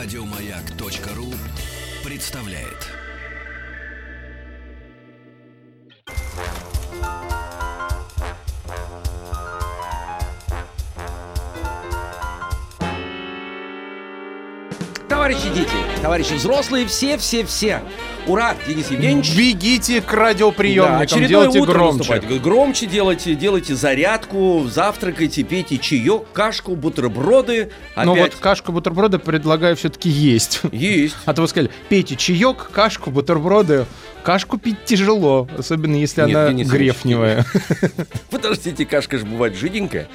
Радиомаяк.ру 0.00 1.34
представляет. 2.04 2.86
Товарищи 15.08 15.52
дети, 15.52 15.66
товарищи 16.00 16.34
взрослые, 16.34 16.86
все-все-все. 16.86 17.82
Ура, 18.28 18.54
Денис 18.66 18.90
Евгеньевич. 18.90 19.34
Бегите 19.34 20.02
к 20.02 20.10
Да, 20.10 20.16
радиоприемникам, 20.16 21.00
очередное 21.00 21.28
делайте 21.28 21.60
утро 21.60 21.72
громче. 21.72 21.98
наступает. 22.12 22.42
Громче 22.42 22.86
делайте, 22.86 23.34
делайте 23.34 23.74
зарядку, 23.74 24.66
завтракайте, 24.70 25.42
пейте 25.44 25.78
чаек, 25.78 26.24
кашку, 26.34 26.76
бутерброды. 26.76 27.70
Но 27.96 28.12
Опять 28.12 28.34
вот 28.34 28.40
кашку 28.42 28.72
бутерброды 28.72 29.18
предлагаю 29.18 29.76
все-таки 29.76 30.10
есть. 30.10 30.60
есть. 30.72 31.16
А 31.24 31.32
то 31.32 31.40
вы 31.40 31.48
сказали, 31.48 31.70
пейте 31.88 32.16
чаек, 32.16 32.70
кашку, 32.70 33.10
бутерброды. 33.10 33.86
Кашку 34.22 34.58
пить 34.58 34.84
тяжело, 34.84 35.48
особенно 35.56 35.94
если 35.96 36.20
Нет, 36.22 36.36
она 36.36 36.48
Денис 36.50 36.68
грефневая. 36.68 37.46
Подождите, 38.30 38.84
кашка 38.84 39.16
же 39.16 39.24
бывает 39.24 39.56
жиденькая, 39.56 40.06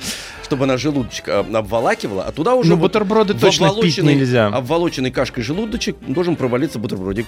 чтобы 0.43 0.66
она 0.66 0.77
желудочек 0.77 1.27
а, 1.30 1.40
обволакивала, 1.40 2.23
а 2.23 2.32
туда 2.32 2.54
уже 2.54 2.70
Ну, 2.71 2.76
вот 2.76 2.91
бутерброды 2.91 3.34
точно 3.34 3.73
пить 3.82 3.98
нельзя. 4.04 4.48
Обволоченный 4.48 5.09
кашкой 5.09 5.43
желудочек 5.43 5.95
должен 6.05 6.35
провалиться 6.35 6.77
бутербродик. 6.77 7.26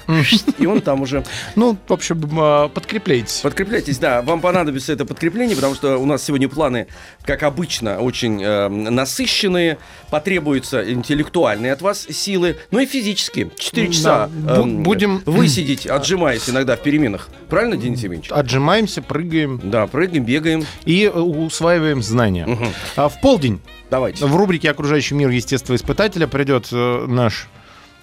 И 0.60 0.68
он 0.68 0.75
там 0.82 1.02
уже 1.02 1.24
Ну, 1.56 1.78
в 1.88 1.94
общем, 1.94 2.22
а, 2.40 2.68
подкрепляйтесь. 2.70 3.42
Подкрепляйтесь, 3.42 3.98
да, 3.98 4.22
вам 4.22 4.42
понадобится 4.42 4.94
это 4.94 5.06
подкрепление, 5.06 5.56
потому 5.56 5.76
что 5.76 5.98
у 5.98 6.06
нас 6.06 6.24
сегодня 6.24 6.50
планы, 6.50 6.88
как 7.24 7.44
обычно, 7.44 8.00
очень 8.00 8.42
э, 8.44 8.68
насыщенные, 8.68 9.78
потребуются 10.10 10.92
интеллектуальные 10.92 11.74
от 11.74 11.82
вас 11.82 12.08
силы, 12.10 12.58
ну 12.72 12.80
и 12.80 12.86
физические. 12.86 13.50
Четыре 13.58 13.92
часа 13.92 14.30
эм, 14.48 14.84
будем- 14.84 15.22
высидеть, 15.26 15.86
отжимаясь 15.88 16.50
иногда 16.50 16.76
в 16.76 16.82
переменах. 16.82 17.30
Правильно, 17.50 17.78
Денис 17.78 18.02
Евгеньевич? 18.04 18.32
Отжимаемся, 18.32 19.02
прыгаем 19.02 19.60
Да, 19.64 19.88
прыгаем, 19.88 20.24
бегаем. 20.26 20.66
и 20.86 21.04
э, 21.06 21.10
усваиваем 21.10 22.02
знания. 22.02 22.46
Мгм. 22.46 22.68
А 22.96 23.10
в 23.10 23.20
полдень 23.22 23.62
Давайте. 23.90 24.26
в 24.26 24.36
рубрике 24.36 24.72
«Окружающий 24.72 25.16
мир 25.16 25.30
естествоиспытателя» 25.30 26.28
придет 26.28 26.68
э, 26.72 27.06
наш 27.08 27.48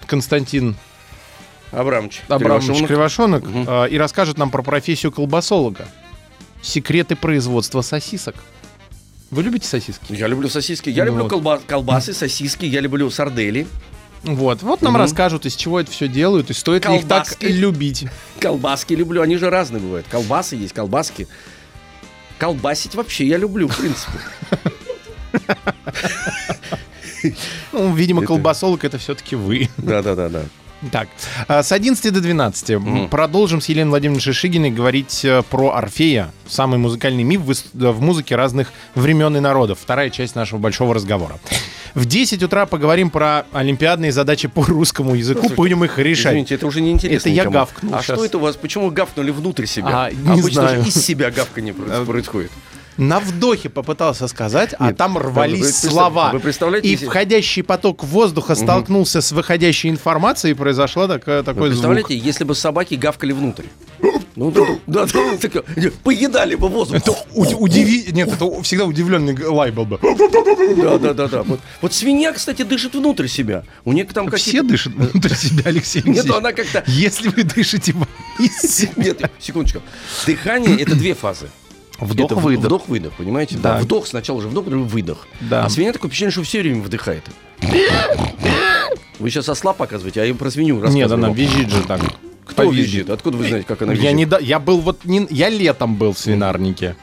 Константин 0.07 0.77
Абрамович. 1.73 2.23
Абрамович 2.29 2.67
Кривошонок. 2.87 2.89
Кривошонок 2.89 3.45
Мгм. 3.47 3.69
э, 3.69 3.89
и 3.91 3.99
расскажет 3.99 4.39
нам 4.39 4.51
про 4.51 4.63
профессию 4.63 5.11
колбасолога. 5.11 5.89
Секреты 6.63 7.17
производства 7.17 7.83
сосисок. 7.83 8.37
Вы 9.31 9.43
любите 9.43 9.67
сосиски? 9.67 10.13
Я 10.13 10.29
люблю 10.29 10.49
сосиски. 10.49 10.91
Я 10.91 11.05
Ну 11.05 11.11
люблю 11.13 11.23
вот. 11.25 11.33
колба- 11.33 11.61
колбасы, 11.67 12.13
сосиски, 12.13 12.67
я 12.67 12.81
люблю 12.81 13.11
сардели, 13.11 13.67
Вот, 14.25 14.63
вот 14.63 14.83
нам 14.83 14.93
Мгм. 14.93 15.03
расскажут, 15.03 15.47
из 15.47 15.57
чего 15.57 15.81
это 15.81 15.91
все 15.91 16.07
делают, 16.07 16.49
и 16.51 16.53
стоит 16.53 16.87
ли 16.87 16.95
их 16.99 17.09
так 17.09 17.25
Колбаски. 17.27 17.47
любить. 17.47 18.05
колбаски 18.39 18.95
люблю. 18.95 19.21
Они 19.21 19.37
же 19.37 19.51
разные 19.51 19.83
бывают. 19.83 20.07
Колбасы 20.09 20.55
есть, 20.55 20.73
колбаски. 20.73 21.27
Колбасить 22.39 22.95
вообще 22.95 23.27
я 23.27 23.37
люблю, 23.37 23.67
в 23.69 23.77
принципе. 23.77 24.19
Ну, 27.73 27.95
видимо, 27.95 28.23
колбасолог 28.25 28.85
это 28.85 28.99
все-таки 28.99 29.37
вы. 29.37 29.69
Да-да-да-да. 29.79 30.43
Так, 30.91 31.09
а, 31.47 31.63
с 31.63 31.71
11 31.71 32.11
до 32.13 32.21
12 32.21 32.79
Мгм. 32.81 33.09
продолжим 33.09 33.61
с 33.61 33.69
Еленой 33.69 33.91
Владимировной 33.91 34.21
Шишигиной 34.21 34.71
говорить 34.71 35.25
э, 35.25 35.43
про 35.49 35.71
Орфея, 35.77 36.33
самый 36.49 36.79
музыкальный 36.79 37.23
миф 37.23 37.43
в 37.43 37.51
ис- 37.53 37.67
в 37.73 38.01
музыке 38.01 38.35
разных 38.35 38.73
времен 38.97 39.37
и 39.37 39.41
народов. 39.41 39.79
Вторая 39.81 40.11
часть 40.11 40.35
нашего 40.35 40.59
большого 40.59 40.93
разговора. 40.95 41.39
В 41.95 42.05
10 42.07 42.43
утра 42.43 42.67
поговорим 42.67 43.11
про 43.11 43.45
олимпиадные 43.53 44.11
задачи 44.11 44.49
по 44.49 44.65
русскому 44.65 45.15
языку, 45.15 45.49
будем 45.51 45.85
их 45.85 45.99
решать. 45.99 46.33
Извините, 46.33 46.55
это 46.57 46.67
уже 46.67 46.81
не 46.81 46.91
интересно. 46.91 47.19
Это 47.19 47.29
я 47.29 47.43
никому. 47.43 47.55
гавкнул 47.55 47.95
А 47.95 48.03
щас. 48.03 48.17
что 48.17 48.25
это 48.25 48.39
у 48.39 48.41
вас? 48.41 48.57
Почему 48.57 48.91
гавкнули 48.91 49.31
внутрь 49.31 49.67
себя? 49.67 50.07
А, 50.07 50.11
не 50.11 50.31
Обычно 50.41 50.63
знаю. 50.63 50.83
же 50.83 50.89
из 50.89 50.95
себя 50.95 51.31
гавканье 51.31 51.75
про- 51.75 52.05
происходит. 52.05 52.51
На 52.99 53.21
вдохе 53.21 53.69
попытался 53.69 54.29
сказать, 54.29 54.75
а 54.79 54.89
Нет, 54.89 54.97
там 54.97 55.15
вы 55.15 55.21
рвались 55.21 55.61
представ- 55.61 55.91
слова. 55.93 56.31
вы 56.33 56.41
представляете, 56.41 56.89
и 56.89 56.91
если- 56.93 57.07
входящий 57.07 57.63
поток 57.63 58.05
воздуха 58.05 58.55
столкнулся 58.55 59.21
с 59.21 59.33
выходящей 59.33 59.89
информацией, 59.91 60.53
и 60.53 60.55
произошла 60.55 61.09
такая, 61.09 61.39
Вы 61.39 61.45
такой 61.45 61.69
звук. 61.71 61.71
представляете, 61.71 62.17
если 62.19 62.45
бы 62.45 62.55
собаки 62.55 62.95
гавкали 62.95 63.33
внутрь? 63.33 63.65
Ну, 64.35 64.51
да, 64.51 64.65
да, 64.87 65.07
так, 65.07 65.63
поедали 66.03 66.55
бы 66.55 66.69
воздух. 66.69 66.97
Это 66.97 67.11
уд- 67.35 67.55
удиви... 67.59 68.07
Нет, 68.13 68.33
это 68.33 68.63
всегда 68.63 68.87
удивленный 68.87 69.37
лай 69.47 69.71
был 69.71 69.85
бы. 69.85 69.99
Да, 70.01 70.97
да, 70.99 71.13
да, 71.13 71.29
да. 71.29 71.43
Вот, 71.43 71.61
вот 71.83 71.93
свинья, 71.93 72.33
кстати, 72.33 72.63
дышит 72.63 72.95
внутрь 72.95 73.27
себя. 73.27 73.65
У 73.85 73.93
нее 73.93 74.05
там 74.07 74.31
Все 74.31 74.63
дышат 74.63 74.95
внутрь 74.95 75.35
себя, 75.35 75.65
Алексей 75.67 76.03
Нет, 76.07 76.31
она 76.31 76.53
как-то... 76.55 76.83
Если 76.87 77.29
вы 77.29 77.45
дышите. 77.45 77.95
Нет, 78.97 79.21
секундочку. 79.39 79.83
Дыхание— 80.27 80.77
это 80.81 80.95
две 80.95 81.15
фазы. 81.15 81.49
Это 82.05 82.13
в- 82.13 82.39
Вдох-выдох. 82.39 82.65
Вдох-выдох, 82.65 83.13
понимаете? 83.15 83.57
Да. 83.57 83.75
Да. 83.75 83.79
Вдох 83.81 84.07
сначала 84.07 84.41
же 84.41 84.49
вдох, 84.49 84.65
потом 84.65 84.85
выдох. 84.87 85.27
Да. 85.41 85.65
А 85.65 85.69
свинья 85.71 85.93
такое 85.93 86.09
впечатление, 86.09 86.33
что 86.33 86.43
все 86.43 86.61
время 86.61 86.83
вдыхает. 86.83 87.25
Вы 89.19 89.31
сейчас 89.31 89.49
ослаб 89.49 89.77
показываете, 89.77 90.21
а 90.23 90.25
я 90.25 90.35
про 90.35 90.51
свинью 90.51 90.77
рассказываю. 90.81 91.05
Нет, 91.05 91.13
она 91.13 91.31
визжит 91.33 91.71
же 91.71 91.83
так. 91.85 92.01
Кто 92.45 92.71
визжит? 92.71 93.09
Откуда 93.09 93.37
вы 93.37 93.47
знаете, 93.47 93.67
как 93.67 93.83
она 93.83 93.93
визжит? 93.93 94.05
Я, 94.05 94.13
не 94.13 94.27
да... 94.27 94.39
я 94.39 94.59
был 94.59 94.79
вот... 94.81 95.05
Не... 95.05 95.27
Я 95.31 95.49
летом 95.49 95.95
был 95.97 96.13
в 96.13 96.19
свинарнике. 96.19 96.97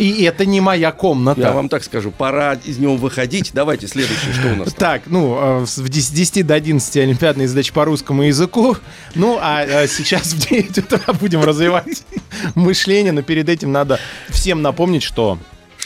И 0.00 0.22
это 0.22 0.46
не 0.46 0.62
моя 0.62 0.92
комната. 0.92 1.42
Я 1.42 1.52
вам 1.52 1.68
так 1.68 1.84
скажу, 1.84 2.10
пора 2.10 2.54
из 2.54 2.78
него 2.78 2.96
выходить. 2.96 3.50
Давайте 3.52 3.86
следующее, 3.86 4.32
что 4.32 4.48
у 4.48 4.56
нас 4.56 4.72
там? 4.72 4.78
Так, 4.78 5.02
ну, 5.04 5.36
э, 5.38 5.66
в 5.66 5.88
10 5.90 6.14
10 6.14 6.46
до 6.46 6.54
11 6.54 6.96
олимпиадные 6.96 7.46
задачи 7.46 7.70
по 7.70 7.84
русскому 7.84 8.22
языку. 8.22 8.78
Ну, 9.14 9.38
а 9.38 9.62
э, 9.62 9.86
сейчас 9.88 10.32
в 10.32 10.48
9 10.48 10.78
утра 10.78 11.12
будем 11.12 11.44
развивать 11.44 12.02
мышление, 12.54 13.12
но 13.12 13.20
перед 13.20 13.50
этим 13.50 13.72
надо 13.72 14.00
всем 14.30 14.62
напомнить, 14.62 15.02
что 15.02 15.38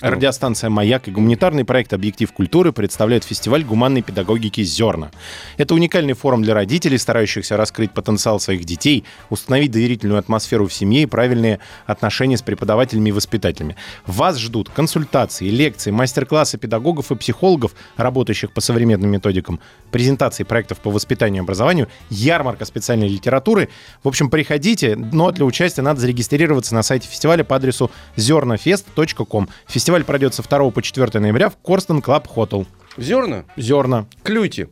Радиостанция 0.04 0.68
«Маяк» 0.68 1.08
и 1.08 1.10
гуманитарный 1.10 1.64
проект 1.64 1.94
«Объектив 1.94 2.30
культуры» 2.30 2.72
представляют 2.72 3.24
фестиваль 3.24 3.64
гуманной 3.64 4.02
педагогики 4.02 4.62
«Зерна». 4.62 5.10
Это 5.56 5.74
уникальный 5.74 6.12
форум 6.12 6.42
для 6.42 6.52
родителей, 6.52 6.98
старающихся 6.98 7.56
раскрыть 7.56 7.90
потенциал 7.92 8.38
своих 8.38 8.66
детей, 8.66 9.04
установить 9.30 9.70
доверительную 9.70 10.18
атмосферу 10.18 10.66
в 10.66 10.74
семье 10.74 11.04
и 11.04 11.06
правильные 11.06 11.58
отношения 11.86 12.36
с 12.36 12.42
преподавателями 12.42 13.08
и 13.08 13.12
воспитателями. 13.12 13.76
Вас 14.04 14.38
ждут 14.38 14.68
консультации, 14.68 15.48
лекции, 15.48 15.90
мастер-классы 15.90 16.58
педагогов 16.58 17.10
и 17.10 17.16
психологов, 17.16 17.72
работающих 17.96 18.52
по 18.52 18.60
современным 18.60 19.08
методикам, 19.08 19.58
презентации 19.90 20.44
проектов 20.44 20.80
по 20.80 20.90
воспитанию 20.90 21.40
и 21.40 21.44
образованию, 21.44 21.88
ярмарка 22.10 22.66
специальной 22.66 23.08
литературы. 23.08 23.70
В 24.02 24.08
общем, 24.08 24.28
приходите, 24.28 24.96
но 24.96 25.30
для 25.30 25.46
участия 25.46 25.80
надо 25.80 26.02
зарегистрироваться 26.02 26.74
на 26.74 26.82
сайте 26.82 27.08
фестиваля 27.08 27.42
по 27.42 27.56
адресу 27.56 27.90
zernafest.com. 28.16 29.48
Фестиваль 29.66 29.93
пройдет 30.02 30.34
со 30.34 30.42
2 30.42 30.70
по 30.70 30.82
4 30.82 31.20
ноября 31.20 31.48
в 31.48 31.56
Korston 31.58 32.02
Club 32.02 32.26
Hotel. 32.26 32.66
Зерна? 32.96 33.44
Зерна. 33.56 34.06
Клюйте. 34.24 34.68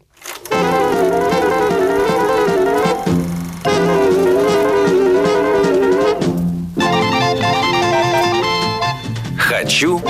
Хочу 9.39 10.03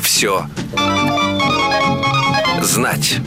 все 0.00 0.46
знать. 2.62 3.18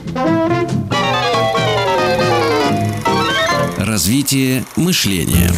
Развитие 3.78 4.64
мышления. 4.75 5.52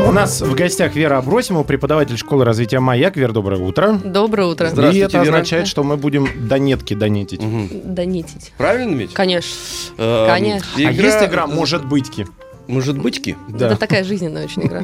У 0.00 0.12
нас 0.12 0.40
в 0.40 0.54
гостях 0.54 0.94
Вера 0.94 1.18
Абросимова, 1.18 1.64
преподаватель 1.64 2.16
школы 2.16 2.44
развития 2.44 2.78
«Маяк». 2.78 3.16
Вера, 3.16 3.32
доброе 3.32 3.60
утро. 3.60 4.00
Доброе 4.04 4.46
утро. 4.46 4.68
И 4.68 4.70
Здравствуйте, 4.70 5.06
это 5.06 5.18
Вера. 5.18 5.34
означает, 5.34 5.66
что 5.66 5.82
мы 5.82 5.96
будем 5.96 6.28
донетки 6.48 6.94
донетить. 6.94 7.40
Донитить. 7.84 8.52
Правильно 8.56 8.94
ведь? 8.94 9.12
Конечно. 9.12 9.50
Эм, 9.98 10.28
Конечно. 10.28 10.68
А 10.76 10.80
есть 10.92 11.22
игра 11.22 11.46
«Может 11.46 11.84
быть»ки? 11.84 12.26
Может 12.68 12.98
быть-ки? 12.98 13.36
Это 13.54 13.76
такая 13.76 14.04
жизненная 14.04 14.44
очень 14.44 14.62
игра. 14.66 14.82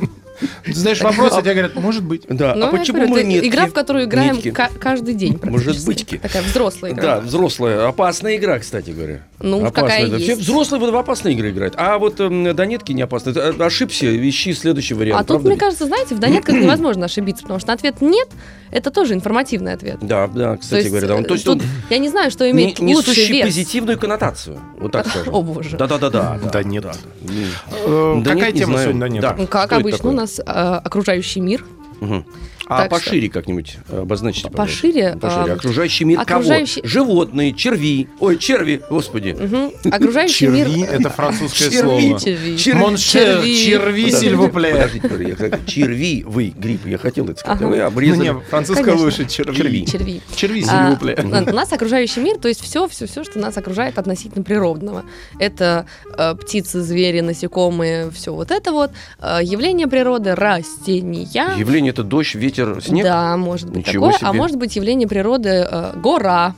Ты 0.65 0.73
задаешь 0.75 1.00
вопрос, 1.00 1.33
а 1.35 1.43
тебе 1.43 1.53
говорят 1.53 1.77
«Может 1.77 2.03
быть». 2.03 2.23
Да. 2.29 2.55
Ну, 2.56 2.67
а 2.67 2.71
почему 2.71 3.06
говорю, 3.06 3.15
мы 3.15 3.23
нет? 3.23 3.44
Игра, 3.44 3.67
в 3.67 3.73
которую 3.73 4.06
играем 4.06 4.41
каждый 4.81 5.15
день 5.15 5.39
Может 5.44 5.85
быть-ки. 5.87 6.19
Такая 6.19 6.43
взрослая 6.43 6.93
игра. 6.93 7.03
Да, 7.03 7.21
взрослая, 7.21 7.87
опасная 7.87 8.37
игра, 8.37 8.59
кстати 8.59 8.91
говоря. 8.91 9.23
Ну, 9.44 9.58
опасная, 9.67 9.73
какая 9.73 10.06
да. 10.08 10.17
есть. 10.17 10.25
Все 10.25 10.35
взрослые 10.37 10.81
вот 10.81 10.91
в 10.93 10.96
опасные 10.96 11.35
игры 11.35 11.50
играют. 11.50 11.75
А 11.76 11.99
вот 11.99 12.19
эм, 12.20 12.55
донетки 12.56 12.93
не 12.93 13.02
опасные. 13.02 13.37
Э, 13.37 13.52
Ошибся, 13.62 14.06
ищи 14.29 14.55
следующий 14.55 14.94
вариант. 14.94 15.20
А 15.20 15.25
тут, 15.25 15.29
правда 15.37 15.49
мне 15.50 15.58
кажется, 15.58 15.87
знаете, 15.87 16.14
в 16.14 16.19
донетках 16.19 16.55
невозможно 16.56 17.05
ошибиться, 17.05 17.43
потому 17.43 17.61
что 17.61 17.73
ответ 17.73 18.00
«нет»— 18.00 18.29
это 18.70 18.91
тоже 18.91 19.12
информативный 19.14 19.75
ответ. 19.75 19.99
Да, 20.00 20.26
да, 20.29 20.56
кстати 20.56 20.70
то 20.70 20.76
есть, 20.79 20.88
говоря. 20.91 21.08
да. 21.08 21.14
Он- 21.17 21.25
э, 21.25 21.26
То 21.26 21.35
есть 21.35 21.44
тут 21.44 21.61
он 21.61 21.67
я 21.91 21.99
не 21.99 22.08
знаю, 22.08 22.31
что 22.31 22.44
не- 22.46 22.52
имеет 22.52 22.79
лучший 22.81 22.94
несущий 22.96 23.32
вес. 23.35 23.46
позитивную 23.46 23.99
коннотацию. 23.99 24.58
Вот 24.81 24.93
так 24.93 25.06
скажем. 25.11 25.35
О, 25.35 25.43
боже. 25.43 25.76
Да-да-да-да. 25.76 26.41
Да 26.52 26.62
нет. 26.62 26.85
да. 26.85 26.93
Э, 27.87 28.20
Да 28.25 28.31
Какая 28.31 28.46
нет, 28.46 28.55
не 28.55 28.61
тема 28.61 28.79
сегодня? 28.82 29.20
Да. 29.20 29.35
Ну, 29.38 29.46
Как 29.46 29.67
это 29.67 29.76
обычно, 29.76 30.08
у 30.08 30.12
нас 30.12 30.38
э, 30.38 30.43
окружающий 30.44 31.41
мир. 31.41 31.64
А 32.67 32.89
Так 32.89 33.01
что- 33.01 33.11
пошире 33.11 33.29
как-нибудь 33.29 33.77
обозначите, 33.91 34.49
пожалуйста. 34.51 34.75
Пошире, 34.83 35.17
Пошире. 35.21 35.53
а, 35.53 35.55
Окружающий 35.57 36.05
мир 36.05 36.21
окружающий- 36.21 36.81
кого? 36.81 36.89
Животные, 36.89 37.53
черви. 37.53 38.09
Ой, 38.21 38.39
черви, 38.39 38.81
господи. 38.89 39.37
Мгм. 39.39 39.73
Окружающий 39.93 40.47
Черви 40.47 40.57
мир...— 40.77 40.89
это 40.93 41.11
французское 41.11 41.71
Черви. 41.71 41.81
слово. 41.83 42.21
Черви. 42.21 42.57
Черви. 42.57 42.57
черви, 42.57 44.05
Подождите, 44.05 44.17
сильвупле. 44.21 44.91
Черви, 45.67 46.25
вы, 46.27 46.53
грипп, 46.57 46.87
я 46.87 46.99
хотел 46.99 47.27
это 47.27 47.39
сказать. 47.41 47.61
Вы 47.61 47.77
Ну 47.77 47.85
обрезали. 47.87 48.29
не, 48.29 48.41
французское 48.49 48.85
Конечно. 48.85 49.05
выше, 49.05 49.25
черви. 49.27 49.55
Черви. 49.57 49.85
Черви. 49.85 50.21
Черви, 50.35 50.65
А, 50.69 50.85
сильвупле. 50.87 51.19
у 51.23 51.55
нас 51.55 51.73
окружающий 51.73 52.21
мир, 52.21 52.39
то 52.39 52.49
есть 52.49 52.61
все, 52.63 52.89
все, 52.89 53.07
все, 53.07 53.25
что 53.25 53.39
нас 53.39 53.57
окружает 53.59 53.99
относительно 53.99 54.43
природного. 54.45 55.05
Это 55.39 55.87
э, 56.17 56.35
птицы, 56.35 56.81
звери, 56.81 57.21
насекомые, 57.21 58.11
все 58.11 58.33
вот 58.33 58.51
это 58.51 58.73
вот. 58.73 58.91
Э, 59.21 59.41
явление 59.43 59.87
природы, 59.87 60.35
растения. 60.35 61.29
Явление 61.59 61.91
это 61.93 62.03
дождь, 62.03 62.35
ветер, 62.35 62.54
снег. 62.81 63.05
Да, 63.05 63.37
может 63.37 63.69
быть 63.71 63.87
Ничего 63.87 64.11
такое. 64.12 64.29
А 64.29 64.31
себе. 64.33 64.39
может 64.41 64.56
быть 64.59 64.77
явление 64.77 65.09
природы 65.09 65.67
э, 65.71 65.93
гора, 65.97 66.55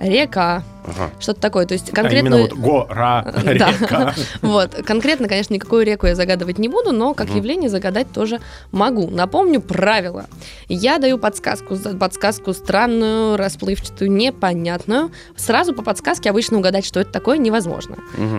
река, 0.00 0.62
Ага. 0.84 1.10
что-то 1.20 1.40
такое. 1.40 1.64
То 1.64 1.74
есть 1.74 1.90
А 1.90 1.94
конкретно... 1.94 2.26
именно 2.28 2.42
вот 2.42 2.52
гора, 2.54 3.24
река. 3.44 4.14
Вот, 4.42 4.74
конкретно, 4.84 5.28
конечно, 5.28 5.54
никакую 5.54 5.86
реку 5.86 6.08
я 6.08 6.16
загадывать 6.16 6.58
не 6.58 6.66
буду, 6.68 6.90
но 6.90 7.14
как 7.14 7.30
явление 7.30 7.70
загадать 7.70 8.10
тоже 8.12 8.40
могу. 8.72 9.08
Напомню 9.08 9.60
правила. 9.60 10.26
Я 10.68 10.98
даю 10.98 11.18
подсказку, 11.18 11.76
подсказку 11.76 12.52
странную, 12.52 13.36
расплывчатую, 13.36 14.10
непонятную. 14.10 15.12
Сразу 15.36 15.72
по 15.72 15.82
подсказке 15.82 16.30
обычно 16.30 16.58
угадать, 16.58 16.84
что 16.84 16.98
это 16.98 17.12
такое, 17.12 17.38
невозможно. 17.38 17.96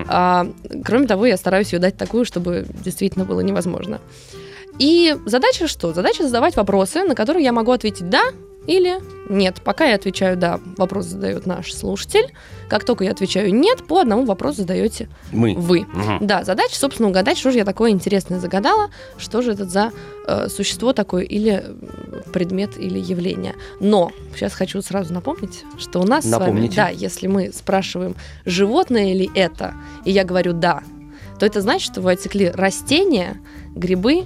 А, 0.10 0.45
кроме 0.84 1.07
того, 1.07 1.25
я 1.25 1.38
стараюсь 1.38 1.72
ее 1.72 1.80
дать 1.80 1.95
такую, 1.95 2.25
чтобы 2.25 2.66
действительно 2.84 3.24
было 3.24 3.40
невозможно. 3.40 4.01
И 4.83 5.15
задача 5.25 5.69
что? 5.69 5.94
Задача 5.94 6.25
задавать 6.25 6.57
вопросы, 6.57 7.03
на 7.03 7.15
которые 7.15 7.45
я 7.45 7.53
могу 7.53 7.71
ответить 7.71 8.09
«да» 8.09 8.21
или 8.68 8.97
«нет». 9.30 9.62
Пока 9.63 9.85
я 9.85 9.95
отвечаю 9.95 10.35
«да», 10.35 10.59
вопрос 10.75 11.06
задает 11.06 11.45
наш 11.45 11.74
слушатель. 11.74 12.33
Как 12.68 12.83
только 12.83 13.06
я 13.06 13.12
отвечаю 13.12 13.56
«нет», 13.56 13.88
по 13.88 14.01
одному 14.01 14.25
вопросу 14.25 14.57
задаете 14.57 15.07
Мы. 15.31 15.56
вы. 15.56 15.85
Мгм. 15.94 16.27
Да, 16.27 16.44
задача, 16.44 16.75
собственно, 16.75 17.07
угадать, 17.07 17.38
что 17.38 17.51
же 17.51 17.59
я 17.59 17.63
такое 17.63 17.91
интересное 17.91 18.41
загадала, 18.41 18.89
что 19.18 19.41
же 19.41 19.53
это 19.53 19.63
за 19.63 19.94
э, 20.27 20.50
существо 20.50 20.91
такое, 20.91 21.24
или 21.24 21.63
э, 21.63 22.21
предмет, 22.33 22.77
или 22.77 23.00
явление. 23.00 23.56
Но 23.80 24.12
сейчас 24.35 24.51
хочу 24.51 24.81
сразу 24.81 25.13
напомнить, 25.13 25.63
что 25.77 26.01
у 26.01 26.06
нас 26.06 26.25
Напомните. 26.25 26.74
с 26.74 26.75
вами, 26.75 26.89
да, 26.89 26.89
если 26.89 27.27
мы 27.27 27.53
спрашиваем, 27.53 28.18
животное 28.44 29.13
ли 29.13 29.31
это, 29.33 29.75
и 30.03 30.12
я 30.12 30.25
говорю 30.25 30.51
«да», 30.51 30.83
то 31.39 31.45
это 31.45 31.62
значит, 31.62 31.89
что 31.89 32.01
вы 32.01 32.12
отсекли 32.12 32.50
растения, 32.50 33.38
грибы, 33.75 34.25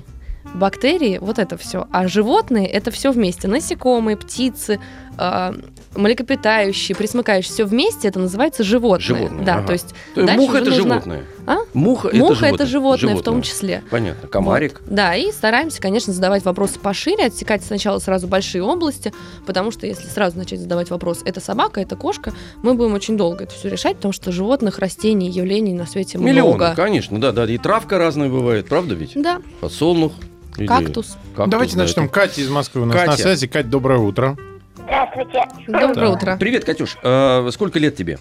бактерии, 0.56 1.18
вот 1.20 1.40
это 1.40 1.58
все. 1.58 1.88
А 1.92 2.08
животные 2.08 2.68
это 2.68 2.92
все 2.92 3.12
вместе. 3.12 3.48
Насекомые, 3.48 4.18
птицы, 4.18 4.80
э, 5.18 5.54
млекопитающие, 5.96 6.96
присмыкающие, 6.96 7.52
все 7.54 7.66
вместе 7.66 8.08
это 8.08 8.20
называется 8.20 8.64
животное. 8.64 9.06
Животное, 9.18 9.46
Да, 9.46 9.56
ага. 9.58 9.68
то 9.68 9.74
есть 9.74 9.94
То 10.16 10.22
есть 10.22 10.34
муха 10.36 10.58
это 10.60 10.70
нужно- 10.70 10.84
животное. 10.94 11.24
А? 11.46 11.58
Муха, 11.74 12.08
это 12.10 12.18
Муха 12.18 12.36
животное. 12.36 12.54
это 12.56 12.66
животное, 12.66 13.16
в 13.16 13.22
том 13.24 13.42
числе. 13.42 13.84
Понятно. 13.90 14.28
Комарик. 14.28 14.82
Вот. 14.86 14.94
Да, 14.94 15.16
и 15.16 15.32
стараемся, 15.32 15.82
конечно, 15.82 16.14
задавать 16.14 16.44
вопросы 16.46 16.80
пошире, 16.80 17.26
отсекать 17.26 17.64
сначала 17.64 18.00
сразу 18.00 18.28
большие 18.28 18.64
области, 18.64 19.14
потому 19.46 19.72
что 19.72 19.88
если 19.88 20.08
сразу 20.08 20.38
начать 20.38 20.60
задавать 20.60 20.90
вопрос, 20.90 21.22
это 21.26 21.40
собака, 21.40 21.80
это 21.82 21.96
кошка, 21.96 22.34
мы 22.64 22.74
будем 22.74 22.94
очень 22.94 23.18
долго 23.18 23.46
это 23.46 23.54
все 23.54 23.70
решать, 23.70 23.96
потому 23.98 24.12
что 24.12 24.32
животных, 24.32 24.80
растений, 24.80 25.30
явлений 25.30 25.74
на 25.74 25.86
свете 25.86 26.18
Миллионы, 26.18 26.56
много. 26.58 26.74
конечно, 26.76 27.20
да, 27.20 27.32
да. 27.32 27.46
И 27.46 27.58
травка 27.58 27.98
разная 27.98 28.30
бывает, 28.30 28.68
правда 28.68 28.94
ведь? 28.96 29.14
Да, 29.16 29.42
Подсолнух. 29.62 30.12
Или 30.58 30.68
кактус. 30.68 31.18
кактус, 31.36 31.50
Давайте 31.52 31.76
да, 31.76 31.84
начнем. 31.84 32.04
это- 32.06 32.14
Катя 32.14 32.42
из 32.42 32.50
Москвы 32.50 32.82
у 32.82 32.86
нас 32.86 32.96
Катя. 32.96 33.12
на 33.12 33.18
связи. 33.18 33.48
Кать, 33.48 33.70
доброе 33.70 34.00
утро. 34.00 34.38
Здравствуйте. 34.76 35.44
Доброе 35.68 35.94
Да. 35.94 36.10
утро. 36.10 36.38
Привет, 36.40 36.66
Катюш. 36.66 36.98
А, 37.04 37.50
сколько 37.52 37.80
лет 37.80 37.96
тебе? 37.96 38.20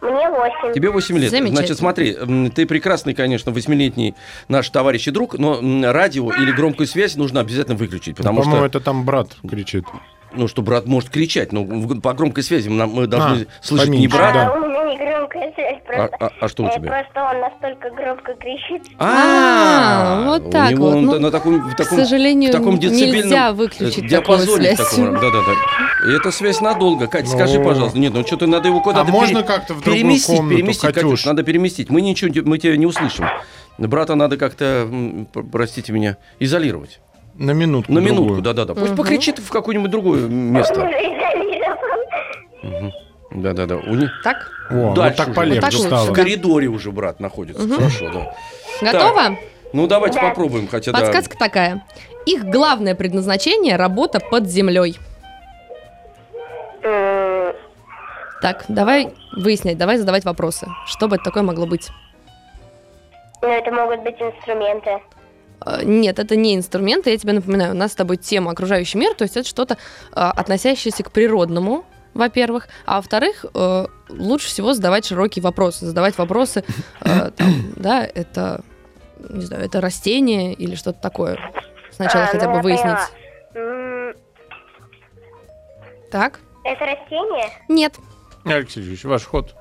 Мне 0.00 0.28
8. 0.30 0.72
Тебе 0.74 0.90
8 0.90 1.16
лет. 1.16 1.30
Замечательно. 1.30 1.56
Значит, 1.58 1.78
смотри, 1.78 2.16
ты 2.54 2.66
прекрасный, 2.66 3.14
конечно, 3.14 3.52
восьмилетний 3.52 4.14
наш 4.48 4.68
товарищ 4.68 5.06
и 5.06 5.12
друг, 5.12 5.38
но 5.38 5.60
радио 5.92 6.30
или 6.32 6.50
громкую 6.50 6.88
связь 6.88 7.14
нужно 7.14 7.40
обязательно 7.40 7.76
выключить, 7.76 8.16
потому 8.16 8.40
По-моему, 8.42 8.56
что, 8.56 8.66
это 8.66 8.80
там 8.84 9.04
брат 9.04 9.28
кричит. 9.48 9.84
Ну, 10.34 10.48
что 10.48 10.62
брат 10.62 10.86
может 10.86 11.10
кричать, 11.10 11.52
но 11.52 11.62
в- 11.62 12.00
по 12.00 12.12
громкой 12.14 12.42
связи 12.44 12.68
нам, 12.68 12.90
мы 12.90 13.06
должны 13.06 13.42
А, 13.42 13.64
слышать 13.64 13.88
не 13.88 14.08
поменьше, 14.08 14.16
брата, 14.16 14.34
да. 14.34 14.46
А, 14.52 14.52
у 14.58 14.66
меня 14.68 14.84
не 14.84 14.96
громкая 14.98 15.52
связь, 15.54 15.78
а, 15.86 15.86
просто, 16.08 16.16
а- 16.20 16.30
а 16.40 16.48
что 16.48 16.62
у 16.64 16.66
э, 16.66 16.74
тебя? 16.74 16.88
просто 16.90 17.22
он 17.34 17.40
настолько 17.40 17.90
громко 17.90 18.34
кричит. 18.34 18.82
А, 18.98 20.24
вот 20.26 20.46
у 20.46 20.50
так 20.50 20.70
него 20.70 20.84
вот. 20.86 20.94
он 20.96 21.04
Ну, 21.06 21.18
на 21.18 21.30
таком, 21.30 21.60
в 21.60 21.74
К 21.74 21.76
таком, 21.76 21.98
сожалению, 21.98 22.50
в 22.50 22.52
таком 22.52 22.78
нельзя 22.78 23.52
выключить 23.52 23.94
такую 23.94 24.08
диапазоне 24.08 24.76
связь. 24.76 24.90
таком, 24.90 25.14
да, 25.14 25.20
да, 25.20 25.30
да. 25.30 26.10
И 26.10 26.16
эта 26.16 26.30
связь 26.32 26.60
надолго. 26.60 27.06
Катя, 27.06 27.28
скажи, 27.28 27.58
Ну. 27.58 27.64
пожалуйста, 27.64 27.98
нет, 27.98 28.12
ну 28.14 28.26
что-то 28.26 28.46
надо 28.46 28.68
его 28.68 28.80
куда-то 28.80 29.08
А 29.08 29.12
можно 29.12 29.36
пере- 29.40 29.46
как-то 29.46 29.74
в 29.74 29.80
другую 29.82 29.96
переместить, 30.02 30.36
комнату, 30.36 30.56
переместить, 30.56 30.82
Катюш? 30.82 31.02
Катюш, 31.02 31.24
надо 31.26 31.42
переместить. 31.42 31.90
Мы 31.90 32.00
ничего, 32.00 32.30
не- 32.30 32.40
мы 32.40 32.58
тебя 32.58 32.76
не 32.76 32.86
услышим. 32.86 33.26
Брата 33.78 34.14
надо 34.14 34.36
как-то, 34.36 34.88
простите 35.50 35.92
меня, 35.92 36.16
изолировать. 36.38 37.00
На 37.34 37.52
минутку. 37.52 37.92
На 37.92 37.98
минутку, 37.98 38.40
да-да-да. 38.42 38.74
Пусть 38.74 38.88
Мгм. 38.88 38.96
покричит 38.96 39.38
в 39.38 39.50
какое-нибудь 39.50 39.90
другое 39.90 40.28
место. 40.28 40.80
Уже 40.84 40.90
изолирован. 40.90 42.92
Да-да-да. 43.30 43.76
У 43.76 43.94
них 43.94 44.10
О, 44.10 44.22
Так, 44.24 44.50
вот 44.70 44.94
Дальше 44.94 45.16
так 45.16 45.28
уже. 45.28 45.36
полегче 45.36 45.60
Вот 45.60 45.70
так 45.70 45.80
стало. 46.00 46.06
в 46.06 46.12
коридоре 46.12 46.66
уже 46.68 46.90
брат 46.92 47.20
находится. 47.20 47.62
Мгм. 47.62 47.76
Хорошо, 47.76 48.10
да. 48.12 48.34
готово? 48.92 49.36
Ну, 49.72 49.86
давайте 49.86 50.20
Да. 50.20 50.28
попробуем, 50.28 50.68
хотя 50.68 50.92
да. 50.92 50.98
Подсказка 51.00 51.38
такая. 51.38 51.82
Их 52.26 52.44
главное 52.44 52.94
предназначение– 52.94 53.76
работа 53.78 54.20
под 54.20 54.46
землей. 54.46 54.98
Так, 58.42 58.64
давай 58.68 59.14
выяснять, 59.36 59.78
давай 59.78 59.96
задавать 59.98 60.24
вопросы. 60.24 60.66
Что 60.86 61.08
бы 61.08 61.14
это 61.16 61.24
такое 61.24 61.42
могло 61.44 61.66
быть? 61.66 61.88
Ну, 63.40 63.48
это 63.48 63.70
могут 63.72 64.02
быть 64.02 64.16
инструменты. 64.20 64.98
Э, 65.66 65.80
Нет, 65.84 66.18
это 66.18 66.36
не 66.36 66.54
инструменты, 66.54 67.10
я 67.10 67.18
тебе 67.18 67.32
напоминаю, 67.34 67.72
у 67.72 67.76
нас 67.76 67.92
с 67.92 67.94
тобой 67.94 68.16
тема 68.16 68.52
окружающий 68.52 68.98
мир, 68.98 69.14
то 69.14 69.22
есть 69.24 69.36
это 69.36 69.48
что-то 69.48 69.74
э, 69.74 69.76
относящееся 70.14 71.02
к 71.02 71.10
природному, 71.10 71.84
во-первых, 72.14 72.68
а 72.84 72.96
во-вторых, 72.96 73.44
э, 73.54 73.86
лучше 74.08 74.48
всего 74.48 74.72
задавать 74.74 75.06
широкие 75.06 75.42
вопросы, 75.42 75.86
задавать 75.86 76.18
вопросы, 76.18 76.64
э, 77.00 77.30
там, 77.36 77.72
да, 77.76 78.04
это, 78.04 78.62
не 79.30 79.42
знаю, 79.44 79.64
это 79.64 79.80
растение 79.80 80.52
или 80.54 80.74
что-то 80.74 81.00
такое. 81.00 81.38
Сначала 81.90 82.24
А, 82.24 82.26
хотя 82.28 82.48
ну, 82.48 82.54
бы 82.56 82.60
выяснить. 82.62 82.84
поняла. 82.84 84.12
Так? 86.10 86.40
Это 86.64 86.84
растение? 86.84 87.48
Нет. 87.68 87.94
Алексей 88.44 88.80
Юрьевич, 88.80 89.04
ваш 89.04 89.24
ход. 89.24 89.54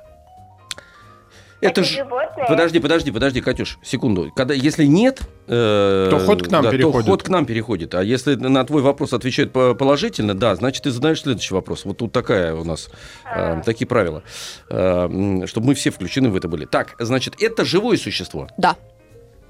Это 1.61 1.81
Это 1.81 1.83
ж... 1.83 1.93
животное? 1.97 2.45
Подожди, 2.47 2.79
подожди, 2.79 3.11
подожди, 3.11 3.39
Катюш, 3.41 3.77
секунду. 3.83 4.31
Когда, 4.35 4.53
если 4.55 4.85
нет, 4.85 5.21
э, 5.47 6.07
То 6.09 6.19
ход 6.19 6.41
к 6.41 6.49
нам 6.49 6.63
да, 6.63 6.71
переходит. 6.71 7.05
То 7.05 7.11
ход 7.11 7.23
к 7.23 7.29
нам 7.29 7.45
переходит. 7.45 7.93
А 7.93 8.03
если 8.03 8.33
на 8.35 8.63
твой 8.65 8.81
вопрос 8.81 9.13
отвечают 9.13 9.51
по- 9.53 9.75
положительно, 9.75 10.33
да, 10.33 10.55
значит, 10.55 10.83
ты 10.83 10.91
задаешь 10.91 11.21
следующий 11.21 11.53
вопрос. 11.53 11.85
Вот 11.85 11.97
тут 11.99 12.11
такая 12.11 12.55
у 12.55 12.63
нас 12.63 12.89
э, 13.31 13.61
такие 13.63 13.87
правила, 13.87 14.23
э, 14.71 15.43
чтобы 15.45 15.67
мы 15.67 15.75
все 15.75 15.91
включены 15.91 16.29
в 16.29 16.35
это 16.35 16.47
были. 16.47 16.65
Так, 16.65 16.95
значит, 16.97 17.35
это 17.39 17.63
живое 17.63 17.97
существо. 17.97 18.47
Да. 18.57 18.75